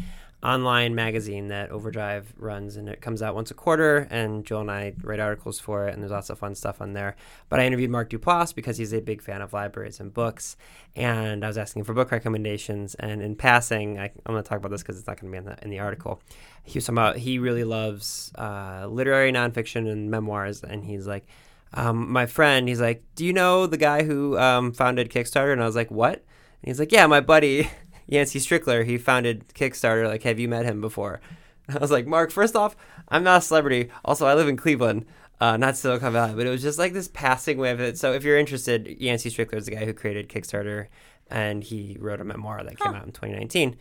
online 0.46 0.94
magazine 0.94 1.48
that 1.48 1.72
Overdrive 1.72 2.32
runs, 2.38 2.76
and 2.76 2.88
it 2.88 3.02
comes 3.02 3.24
out 3.24 3.34
once 3.34 3.50
a 3.50 3.56
quarter. 3.56 4.08
And 4.12 4.46
Joel 4.46 4.62
and 4.62 4.72
I 4.72 4.94
write 5.02 5.20
articles 5.20 5.60
for 5.60 5.88
it, 5.88 5.94
and 5.94 6.04
there's 6.04 6.12
lots 6.12 6.30
of 6.30 6.38
fun 6.38 6.54
stuff 6.54 6.82
on 6.82 6.94
there. 6.94 7.16
But 7.50 7.60
I 7.60 7.66
interviewed 7.66 7.90
Mark 7.90 8.12
Duplass 8.12 8.54
because 8.54 8.78
he's 8.78 8.94
a 8.94 9.02
big 9.02 9.24
fan 9.24 9.42
of 9.42 9.54
libraries 9.54 10.00
and 10.00 10.14
books, 10.14 10.56
and 10.96 11.44
I 11.44 11.48
was 11.48 11.58
asking 11.58 11.84
for 11.84 11.94
book 11.94 12.12
recommendations. 12.12 12.94
And 12.96 13.24
in 13.24 13.36
passing, 13.36 13.98
I, 13.98 14.06
am 14.06 14.12
going 14.28 14.44
to 14.44 14.48
talk 14.48 14.60
about 14.60 14.70
this 14.70 14.84
because 14.84 15.00
it's 15.00 15.08
not 15.08 15.20
going 15.20 15.34
to 15.34 15.42
be 15.42 15.46
in 15.46 15.46
the 15.46 15.64
in 15.64 15.72
the 15.72 15.80
article. 15.80 16.22
He 16.64 16.78
was 16.78 16.86
talking 16.86 16.98
about 16.98 17.18
he 17.18 17.40
really 17.40 17.64
loves 17.64 18.32
uh, 18.38 18.86
literary 18.88 19.32
nonfiction 19.32 19.92
and 19.92 20.12
memoirs, 20.12 20.64
and 20.64 20.86
he's 20.86 21.08
like. 21.08 21.26
Um, 21.76 22.12
my 22.12 22.26
friend, 22.26 22.68
he's 22.68 22.82
like, 22.82 23.04
"Do 23.16 23.26
you 23.26 23.34
know 23.34 23.68
the 23.68 23.78
guy 23.78 24.04
who 24.04 24.38
um, 24.38 24.72
founded 24.74 25.10
Kickstarter?" 25.12 25.52
And 25.54 25.62
I 25.62 25.66
was 25.66 25.76
like, 25.76 25.92
"What?" 25.92 26.14
And 26.16 26.24
he's 26.70 26.80
like, 26.80 26.92
"Yeah, 26.92 27.06
my 27.08 27.22
buddy 27.22 27.70
Yancey 28.08 28.40
Strickler, 28.40 28.86
he 28.86 28.98
founded 28.98 29.50
Kickstarter. 29.50 30.08
Like, 30.08 30.24
have 30.24 30.40
you 30.40 30.48
met 30.48 30.66
him 30.66 30.80
before? 30.82 31.20
And 31.68 31.78
I 31.78 31.80
was 31.80 31.92
like, 31.92 32.08
Mark, 32.08 32.32
first 32.32 32.56
off, 32.56 32.76
I'm 33.10 33.24
not 33.24 33.40
a 33.40 33.42
celebrity. 33.42 33.90
Also, 34.06 34.26
I 34.26 34.34
live 34.36 34.48
in 34.48 34.58
Cleveland. 34.58 35.06
Uh, 35.42 35.58
not 35.58 35.76
Silicon 35.76 36.14
Valley, 36.14 36.34
but 36.34 36.46
it 36.48 36.50
was 36.50 36.62
just 36.62 36.80
like 36.80 36.94
this 36.94 37.10
passing 37.10 37.58
way 37.58 37.72
of 37.72 37.82
it. 37.82 37.98
So 37.98 38.14
if 38.14 38.24
you're 38.24 38.38
interested, 38.38 38.88
Yancey 39.02 39.30
Strickler 39.30 39.56
is 39.58 39.66
the 39.66 39.72
guy 39.72 39.84
who 39.84 39.94
created 39.94 40.30
Kickstarter, 40.30 40.88
and 41.30 41.62
he 41.62 41.98
wrote 42.00 42.22
a 42.22 42.24
memoir 42.24 42.64
that 42.64 42.80
came 42.80 42.94
Huh. 42.94 43.00
out 43.00 43.06
in 43.06 43.12
2019. 43.12 43.76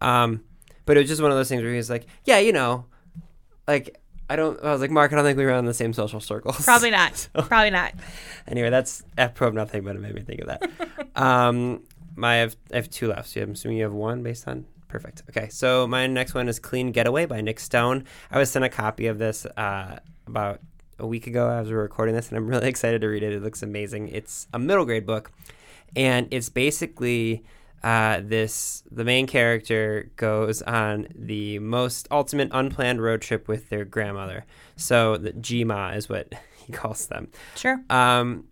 Um, 0.00 0.44
but 0.86 0.96
it 0.96 1.00
was 1.00 1.08
just 1.08 1.20
one 1.20 1.32
of 1.32 1.36
those 1.36 1.48
things 1.48 1.62
where 1.62 1.72
he 1.72 1.76
was 1.78 1.90
like, 1.90 2.06
"Yeah, 2.24 2.38
you 2.38 2.52
know, 2.52 2.86
like 3.66 3.99
I 4.30 4.36
don't." 4.36 4.62
I 4.64 4.72
was 4.72 4.80
like, 4.80 4.90
"Mark, 4.90 5.12
I 5.12 5.16
don't 5.16 5.24
think 5.24 5.36
we 5.36 5.44
were 5.44 5.50
in 5.52 5.64
the 5.66 5.74
same 5.74 5.92
social 5.92 6.20
circles." 6.20 6.64
Probably 6.64 6.90
not. 6.90 7.28
So- 7.36 7.42
Probably 7.42 7.70
not. 7.70 7.92
anyway, 8.46 8.70
that's 8.70 9.02
F 9.18 9.34
probe 9.34 9.54
nothing, 9.54 9.82
but 9.84 9.96
it 9.96 10.00
made 10.00 10.14
me 10.14 10.22
think 10.22 10.40
of 10.40 10.46
that. 10.46 10.62
um, 11.16 11.82
my 12.16 12.34
I 12.34 12.36
have, 12.36 12.56
I 12.72 12.76
have 12.76 12.88
two 12.90 13.08
left. 13.08 13.28
So 13.28 13.42
I'm 13.42 13.52
assuming 13.52 13.78
you 13.78 13.84
have 13.84 13.92
one 13.92 14.22
based 14.22 14.46
on 14.48 14.64
perfect. 14.88 15.22
Okay, 15.30 15.48
so 15.48 15.86
my 15.86 16.06
next 16.06 16.34
one 16.34 16.48
is 16.48 16.58
Clean 16.58 16.90
Getaway 16.92 17.26
by 17.26 17.40
Nic 17.40 17.60
Stone. 17.60 18.04
I 18.30 18.38
was 18.38 18.50
sent 18.50 18.64
a 18.64 18.68
copy 18.68 19.06
of 19.06 19.18
this 19.18 19.46
uh, 19.56 19.98
about 20.26 20.60
a 20.98 21.06
week 21.06 21.26
ago 21.26 21.48
as 21.48 21.68
we 21.68 21.74
were 21.74 21.82
recording 21.82 22.14
this, 22.14 22.28
and 22.28 22.36
I'm 22.38 22.46
really 22.46 22.68
excited 22.74 23.00
to 23.02 23.06
read 23.08 23.22
it. 23.22 23.32
It 23.32 23.42
looks 23.42 23.62
amazing. 23.62 24.08
It's 24.08 24.46
a 24.52 24.58
middle 24.58 24.84
grade 24.84 25.06
book, 25.06 25.30
and 25.96 26.28
it's 26.30 26.48
basically 26.48 27.44
uh, 27.82 28.20
this 28.22 28.82
the 28.90 29.04
main 29.04 29.26
character 29.26 30.10
goes 30.16 30.62
on 30.62 31.08
the 31.14 31.58
most 31.60 32.08
ultimate 32.10 32.50
unplanned 32.52 33.02
road 33.02 33.22
trip 33.22 33.48
with 33.48 33.68
their 33.70 33.84
grandmother. 33.84 34.44
So 34.76 35.16
the 35.16 35.32
Gma 35.32 35.96
is 35.96 36.08
what 36.08 36.32
he 36.66 36.72
calls 36.72 37.06
them. 37.06 37.28
Sure. 37.56 37.82
Um, 37.88 38.44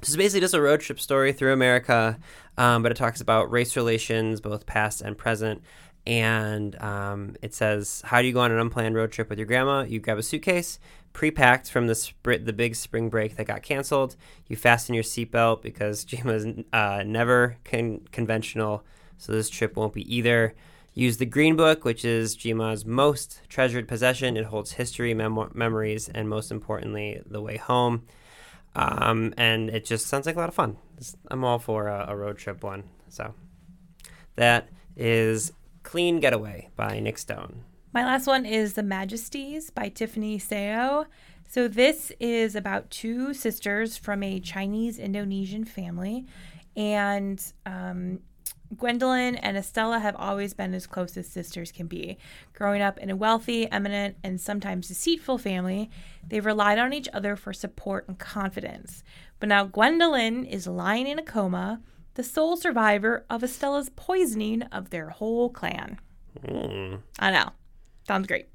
this 0.00 0.10
is 0.10 0.16
basically 0.16 0.40
just 0.40 0.54
a 0.54 0.60
road 0.60 0.80
trip 0.80 1.00
story 1.00 1.32
through 1.32 1.52
America, 1.52 2.18
um, 2.58 2.82
but 2.82 2.92
it 2.92 2.96
talks 2.96 3.20
about 3.20 3.50
race 3.50 3.76
relations, 3.76 4.40
both 4.40 4.66
past 4.66 5.00
and 5.00 5.16
present. 5.16 5.62
And 6.06 6.80
um, 6.80 7.34
it 7.42 7.52
says, 7.52 8.02
How 8.04 8.20
do 8.20 8.28
you 8.28 8.32
go 8.32 8.40
on 8.40 8.52
an 8.52 8.58
unplanned 8.58 8.94
road 8.94 9.10
trip 9.10 9.28
with 9.28 9.38
your 9.38 9.46
grandma? 9.46 9.82
You 9.82 9.98
grab 9.98 10.18
a 10.18 10.22
suitcase, 10.22 10.78
pre 11.12 11.30
packed 11.30 11.70
from 11.70 11.88
the, 11.88 12.12
the 12.22 12.52
big 12.52 12.76
spring 12.76 13.08
break 13.08 13.36
that 13.36 13.46
got 13.46 13.62
canceled. 13.62 14.16
You 14.46 14.56
fasten 14.56 14.94
your 14.94 15.04
seatbelt 15.04 15.62
because 15.62 16.04
Jima 16.06 16.34
is 16.34 16.64
uh, 16.72 17.02
never 17.04 17.56
con- 17.64 18.06
conventional, 18.12 18.84
so 19.18 19.32
this 19.32 19.50
trip 19.50 19.76
won't 19.76 19.94
be 19.94 20.14
either. 20.14 20.54
Use 20.94 21.18
the 21.18 21.26
Green 21.26 21.56
Book, 21.56 21.84
which 21.84 22.06
is 22.06 22.36
Jima's 22.36 22.86
most 22.86 23.40
treasured 23.50 23.86
possession. 23.86 24.36
It 24.36 24.46
holds 24.46 24.72
history, 24.72 25.12
memo- 25.12 25.50
memories, 25.52 26.08
and 26.08 26.26
most 26.28 26.50
importantly, 26.50 27.20
the 27.26 27.42
way 27.42 27.58
home. 27.58 28.04
Um, 28.74 29.34
and 29.36 29.68
it 29.70 29.84
just 29.84 30.06
sounds 30.06 30.26
like 30.26 30.36
a 30.36 30.38
lot 30.38 30.48
of 30.48 30.54
fun. 30.54 30.76
I'm 31.30 31.44
all 31.44 31.58
for 31.58 31.88
a, 31.88 32.06
a 32.08 32.16
road 32.16 32.38
trip 32.38 32.62
one. 32.62 32.84
So 33.08 33.34
that 34.36 34.68
is 34.96 35.52
Clean 35.86 36.18
Getaway 36.18 36.68
by 36.74 36.98
Nic 36.98 37.16
Stone. 37.16 37.62
My 37.92 38.04
last 38.04 38.26
one 38.26 38.44
is 38.44 38.72
The 38.72 38.82
Majesties 38.82 39.70
by 39.70 39.88
Tiffany 39.88 40.36
Tsao. 40.36 41.06
So, 41.46 41.68
this 41.68 42.10
is 42.18 42.56
about 42.56 42.90
two 42.90 43.32
sisters 43.32 43.96
from 43.96 44.24
a 44.24 44.40
Chinese 44.40 44.98
Indonesian 44.98 45.64
family. 45.64 46.26
And 46.76 47.40
um, 47.64 48.18
Gwendolyn 48.76 49.36
and 49.36 49.56
Estella 49.56 50.00
have 50.00 50.16
always 50.16 50.54
been 50.54 50.74
as 50.74 50.88
close 50.88 51.16
as 51.16 51.28
sisters 51.28 51.70
can 51.70 51.86
be. 51.86 52.18
Growing 52.52 52.82
up 52.82 52.98
in 52.98 53.08
a 53.08 53.16
wealthy, 53.16 53.70
eminent, 53.70 54.16
and 54.24 54.40
sometimes 54.40 54.88
deceitful 54.88 55.38
family, 55.38 55.88
they've 56.26 56.44
relied 56.44 56.80
on 56.80 56.92
each 56.92 57.08
other 57.12 57.36
for 57.36 57.52
support 57.52 58.08
and 58.08 58.18
confidence. 58.18 59.04
But 59.38 59.50
now 59.50 59.64
Gwendolyn 59.66 60.46
is 60.46 60.66
lying 60.66 61.06
in 61.06 61.20
a 61.20 61.22
coma, 61.22 61.80
the 62.16 62.24
sole 62.24 62.56
survivor 62.56 63.24
of 63.30 63.42
Estella's 63.42 63.90
poisoning 63.90 64.62
of 64.64 64.90
their 64.90 65.10
whole 65.10 65.50
clan. 65.50 65.98
Mm. 66.42 67.00
I 67.18 67.30
know. 67.30 67.50
Sounds 68.06 68.26
great. 68.26 68.48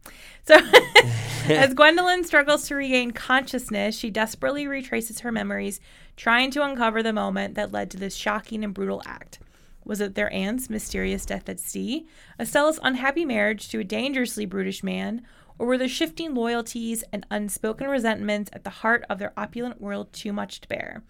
So, 0.46 0.58
as 1.48 1.74
Gwendolyn 1.74 2.24
struggles 2.24 2.68
to 2.68 2.76
regain 2.76 3.12
consciousness, 3.12 3.96
she 3.98 4.10
desperately 4.10 4.66
retraces 4.66 5.20
her 5.20 5.32
memories, 5.32 5.80
trying 6.16 6.52
to 6.52 6.64
uncover 6.64 7.04
the 7.04 7.14
moment 7.14 7.56
that 7.56 7.72
led 7.72 7.92
to 7.92 7.98
this 7.98 8.16
shocking 8.16 8.64
and 8.64 8.74
brutal 8.74 9.02
act. 9.06 9.40
Was 9.84 10.02
it 10.02 10.16
their 10.16 10.32
aunt's 10.34 10.70
mysterious 10.70 11.26
death 11.26 11.50
at 11.50 11.60
sea, 11.60 12.08
Estella's 12.40 12.80
unhappy 12.82 13.26
marriage 13.26 13.70
to 13.70 13.80
a 13.80 13.84
dangerously 13.84 14.46
brutish 14.46 14.84
man, 14.84 15.22
or 15.60 15.68
were 15.68 15.78
the 15.78 15.88
shifting 15.88 16.34
loyalties 16.34 17.04
and 17.12 17.26
unspoken 17.30 17.88
resentments 17.88 18.50
at 18.54 18.64
the 18.64 18.70
heart 18.70 19.04
of 19.10 19.20
their 19.20 19.34
opulent 19.38 19.82
world 19.82 20.14
too 20.14 20.32
much 20.34 20.62
to 20.62 20.68
bear? 20.68 21.04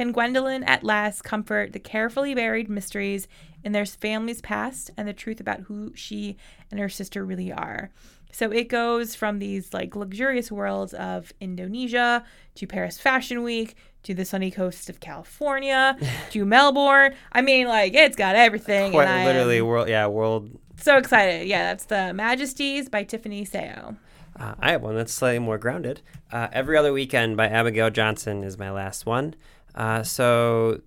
Can 0.00 0.12
Gwendolyn 0.12 0.64
at 0.64 0.82
last 0.82 1.24
comfort 1.24 1.74
the 1.74 1.78
carefully 1.78 2.34
buried 2.34 2.70
mysteries 2.70 3.28
in 3.62 3.72
their 3.72 3.84
family's 3.84 4.40
past 4.40 4.90
and 4.96 5.06
the 5.06 5.12
truth 5.12 5.40
about 5.40 5.60
who 5.60 5.92
she 5.94 6.38
and 6.70 6.80
her 6.80 6.88
sister 6.88 7.22
really 7.22 7.52
are? 7.52 7.90
So 8.32 8.50
it 8.50 8.70
goes 8.70 9.14
from 9.14 9.40
these 9.40 9.74
like 9.74 9.94
luxurious 9.94 10.50
worlds 10.50 10.94
of 10.94 11.34
Indonesia 11.38 12.24
to 12.54 12.66
Paris 12.66 12.98
Fashion 12.98 13.42
Week 13.42 13.76
to 14.04 14.14
the 14.14 14.24
sunny 14.24 14.50
coast 14.50 14.88
of 14.88 15.00
California 15.00 15.98
to 16.30 16.46
Melbourne. 16.46 17.14
I 17.32 17.42
mean, 17.42 17.68
like 17.68 17.92
it's 17.92 18.16
got 18.16 18.36
everything. 18.36 18.92
Quite 18.92 19.26
literally, 19.26 19.60
world. 19.60 19.90
Yeah, 19.90 20.06
world. 20.06 20.58
so 20.78 20.96
excited. 20.96 21.46
Yeah, 21.46 21.64
that's 21.64 21.84
the 21.84 22.14
Majesties 22.14 22.88
by 22.88 23.04
Tiffany 23.04 23.44
Tsao. 23.44 23.96
Uh, 24.34 24.54
I 24.58 24.70
have 24.70 24.80
one 24.80 24.96
that's 24.96 25.12
slightly 25.12 25.40
more 25.40 25.58
grounded. 25.58 26.00
Uh, 26.32 26.48
Every 26.52 26.78
Other 26.78 26.94
Weekend 26.94 27.36
by 27.36 27.48
Abigail 27.48 27.90
Johnson 27.90 28.42
is 28.42 28.56
my 28.56 28.70
last 28.70 29.04
one. 29.04 29.34
Uh, 29.74 30.02
so, 30.02 30.80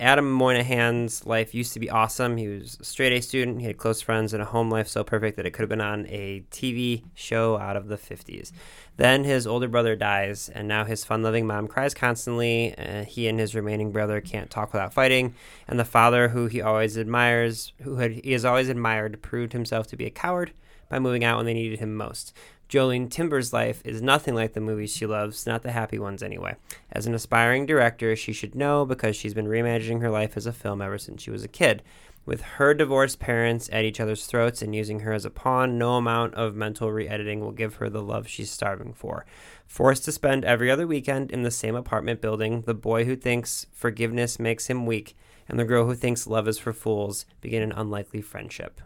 Adam 0.00 0.32
Moynihan's 0.32 1.26
life 1.26 1.54
used 1.54 1.74
to 1.74 1.78
be 1.78 1.90
awesome. 1.90 2.38
He 2.38 2.48
was 2.48 2.78
a 2.80 2.84
straight 2.84 3.12
A 3.12 3.20
student. 3.20 3.60
He 3.60 3.66
had 3.66 3.76
close 3.76 4.00
friends 4.00 4.32
and 4.32 4.42
a 4.42 4.46
home 4.46 4.70
life 4.70 4.88
so 4.88 5.04
perfect 5.04 5.36
that 5.36 5.44
it 5.44 5.50
could 5.50 5.60
have 5.60 5.68
been 5.68 5.82
on 5.82 6.06
a 6.08 6.42
TV 6.50 7.04
show 7.14 7.58
out 7.58 7.76
of 7.76 7.88
the 7.88 7.98
50s. 7.98 8.50
Then 8.96 9.24
his 9.24 9.46
older 9.46 9.68
brother 9.68 9.96
dies, 9.96 10.48
and 10.48 10.66
now 10.66 10.84
his 10.84 11.04
fun 11.04 11.22
loving 11.22 11.46
mom 11.46 11.68
cries 11.68 11.92
constantly. 11.92 12.74
He 13.08 13.28
and 13.28 13.38
his 13.38 13.54
remaining 13.54 13.92
brother 13.92 14.22
can't 14.22 14.50
talk 14.50 14.72
without 14.72 14.94
fighting. 14.94 15.34
And 15.68 15.78
the 15.78 15.84
father, 15.84 16.28
who 16.28 16.46
he 16.46 16.62
always 16.62 16.96
admires, 16.96 17.74
who 17.82 17.96
had, 17.96 18.12
he 18.12 18.32
has 18.32 18.46
always 18.46 18.70
admired, 18.70 19.20
proved 19.20 19.52
himself 19.52 19.86
to 19.88 19.96
be 19.96 20.06
a 20.06 20.10
coward 20.10 20.52
by 20.88 20.98
moving 20.98 21.24
out 21.24 21.36
when 21.36 21.46
they 21.46 21.54
needed 21.54 21.78
him 21.78 21.94
most. 21.94 22.32
Jolene 22.70 23.10
Timber's 23.10 23.52
life 23.52 23.82
is 23.84 24.00
nothing 24.00 24.36
like 24.36 24.52
the 24.52 24.60
movies 24.60 24.94
she 24.94 25.04
loves, 25.04 25.44
not 25.44 25.64
the 25.64 25.72
happy 25.72 25.98
ones 25.98 26.22
anyway. 26.22 26.54
As 26.92 27.04
an 27.04 27.14
aspiring 27.14 27.66
director, 27.66 28.14
she 28.14 28.32
should 28.32 28.54
know 28.54 28.86
because 28.86 29.16
she's 29.16 29.34
been 29.34 29.48
reimagining 29.48 30.00
her 30.02 30.08
life 30.08 30.36
as 30.36 30.46
a 30.46 30.52
film 30.52 30.80
ever 30.80 30.96
since 30.96 31.20
she 31.20 31.32
was 31.32 31.42
a 31.42 31.48
kid. 31.48 31.82
With 32.24 32.42
her 32.42 32.72
divorced 32.72 33.18
parents 33.18 33.68
at 33.72 33.84
each 33.84 33.98
other's 33.98 34.24
throats 34.24 34.62
and 34.62 34.72
using 34.72 35.00
her 35.00 35.12
as 35.12 35.24
a 35.24 35.30
pawn, 35.30 35.78
no 35.78 35.96
amount 35.96 36.34
of 36.34 36.54
mental 36.54 36.92
re 36.92 37.08
editing 37.08 37.40
will 37.40 37.50
give 37.50 37.76
her 37.76 37.90
the 37.90 38.02
love 38.02 38.28
she's 38.28 38.52
starving 38.52 38.92
for. 38.92 39.26
Forced 39.66 40.04
to 40.04 40.12
spend 40.12 40.44
every 40.44 40.70
other 40.70 40.86
weekend 40.86 41.32
in 41.32 41.42
the 41.42 41.50
same 41.50 41.74
apartment 41.74 42.20
building, 42.20 42.62
the 42.62 42.74
boy 42.74 43.04
who 43.04 43.16
thinks 43.16 43.66
forgiveness 43.72 44.38
makes 44.38 44.68
him 44.68 44.86
weak 44.86 45.16
and 45.48 45.58
the 45.58 45.64
girl 45.64 45.86
who 45.86 45.96
thinks 45.96 46.28
love 46.28 46.46
is 46.46 46.58
for 46.60 46.72
fools 46.72 47.26
begin 47.40 47.64
an 47.64 47.72
unlikely 47.72 48.22
friendship. 48.22 48.80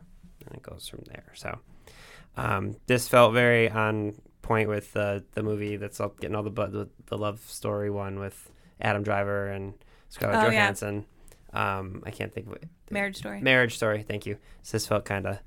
And 0.47 0.57
it 0.57 0.63
goes 0.63 0.89
from 0.89 1.03
there. 1.07 1.31
So. 1.35 1.59
Um, 2.37 2.77
this 2.87 3.09
felt 3.09 3.33
very 3.33 3.71
on 3.71 4.15
point 4.43 4.69
with 4.69 4.97
uh, 4.97 5.21
the 5.33 5.43
movie 5.43 5.77
that's 5.77 6.01
all, 6.01 6.11
getting 6.21 6.35
all 6.37 6.43
the, 6.43 6.51
bu- 6.51 6.69
the 6.71 6.89
the 7.07 7.17
love 7.17 7.41
story 7.49 7.91
one 7.91 8.19
with 8.19 8.51
Adam 8.81 9.03
Driver 9.03 9.47
and 9.49 9.75
Scarlett 10.09 10.39
Oh, 10.39 10.51
yeah. 10.51 10.61
Johansson. 10.63 11.07
Um, 11.53 12.03
I 12.05 12.11
can't 12.11 12.33
think 12.33 12.49
of 12.49 12.55
it. 12.55 12.65
Marriage 12.91 13.17
Story. 13.17 13.41
Marriage 13.41 13.77
Story. 13.77 14.03
Thank 14.03 14.27
you. 14.27 14.37
So 14.63 14.73
this 14.73 14.87
felt 14.87 15.05
kind 15.05 15.27
of 15.27 15.39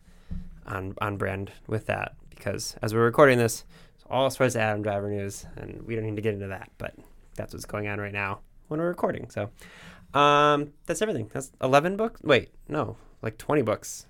on 0.66 0.96
on 1.02 1.18
brand 1.18 1.52
with 1.68 1.86
that 1.88 2.16
because 2.30 2.76
as 2.82 2.94
we're 2.94 3.04
recording 3.04 3.38
this, 3.38 3.66
it's 3.96 4.06
all 4.10 4.30
sorts 4.30 4.56
of 4.56 4.62
Adam 4.62 4.82
Driver 4.82 5.10
news, 5.10 5.46
and 5.58 5.82
we 5.86 5.96
don't 5.96 6.06
need 6.06 6.16
to 6.16 6.22
get 6.22 6.34
into 6.34 6.48
that, 6.48 6.70
but 6.78 6.96
that's 7.36 7.54
what's 7.54 7.66
going 7.66 7.88
on 7.90 8.00
right 8.00 8.14
now 8.14 8.40
when 8.70 8.80
we're 8.80 8.88
recording. 8.88 9.30
So 9.30 9.50
um, 10.18 10.72
that's 10.86 11.02
everything. 11.02 11.30
That's 11.34 11.52
eleven 11.62 11.98
books. 11.98 12.22
Wait, 12.24 12.52
no, 12.70 12.96
like 13.22 13.38
twenty 13.38 13.62
books. 13.62 14.08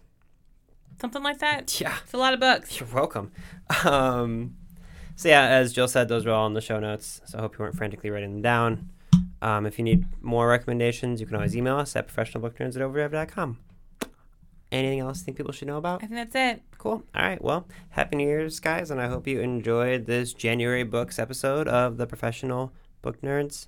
Something 1.00 1.24
like 1.24 1.40
that. 1.40 1.80
Yeah. 1.80 1.96
It's 2.04 2.14
a 2.14 2.18
lot 2.18 2.34
of 2.34 2.40
books. 2.40 2.80
You're 2.80 2.90
welcome. 2.90 3.32
Um, 3.86 4.56
so 5.16 5.30
yeah, 5.30 5.48
as 5.48 5.74
Jill 5.74 5.88
said, 5.88 6.08
those 6.08 6.26
are 6.26 6.32
all 6.32 6.48
in 6.48 6.54
the 6.54 6.62
show 6.62 6.80
notes. 6.80 7.22
So 7.26 7.38
I 7.38 7.42
hope 7.42 7.58
you 7.58 7.64
weren't 7.64 7.76
frantically 7.76 8.10
writing 8.10 8.34
them 8.34 8.42
down. 8.42 8.90
Um, 9.42 9.66
if 9.66 9.78
you 9.78 9.84
need 9.84 10.06
more 10.22 10.48
recommendations, 10.48 11.20
you 11.20 11.28
can 11.28 11.36
always 11.36 11.56
email 11.56 11.78
us 11.78 11.96
at 11.96 12.08
professionalbooknerds 12.08 12.76
at 12.76 12.82
overdrive.com. 12.82 13.60
Anything 14.72 15.00
else 15.00 15.20
you 15.20 15.26
think 15.26 15.38
people 15.38 15.54
should 15.54 15.68
know 15.68 15.78
about? 15.78 16.04
I 16.04 16.08
think 16.08 16.32
that's 16.32 16.36
it. 16.36 16.62
Cool. 16.78 17.04
All 17.16 17.22
right. 17.24 17.42
Well, 17.42 17.68
happy 17.90 18.18
New 18.18 18.28
Year's, 18.28 18.60
guys, 18.60 18.92
and 18.92 19.00
I 19.02 19.08
hope 19.08 19.26
you 19.28 19.40
enjoyed 19.40 20.06
this 20.06 20.34
January 20.34 20.84
books 20.84 21.20
episode 21.20 21.68
of 21.68 21.98
the 21.98 22.06
Professional 22.06 22.74
Book 23.02 23.22
Nerds 23.22 23.68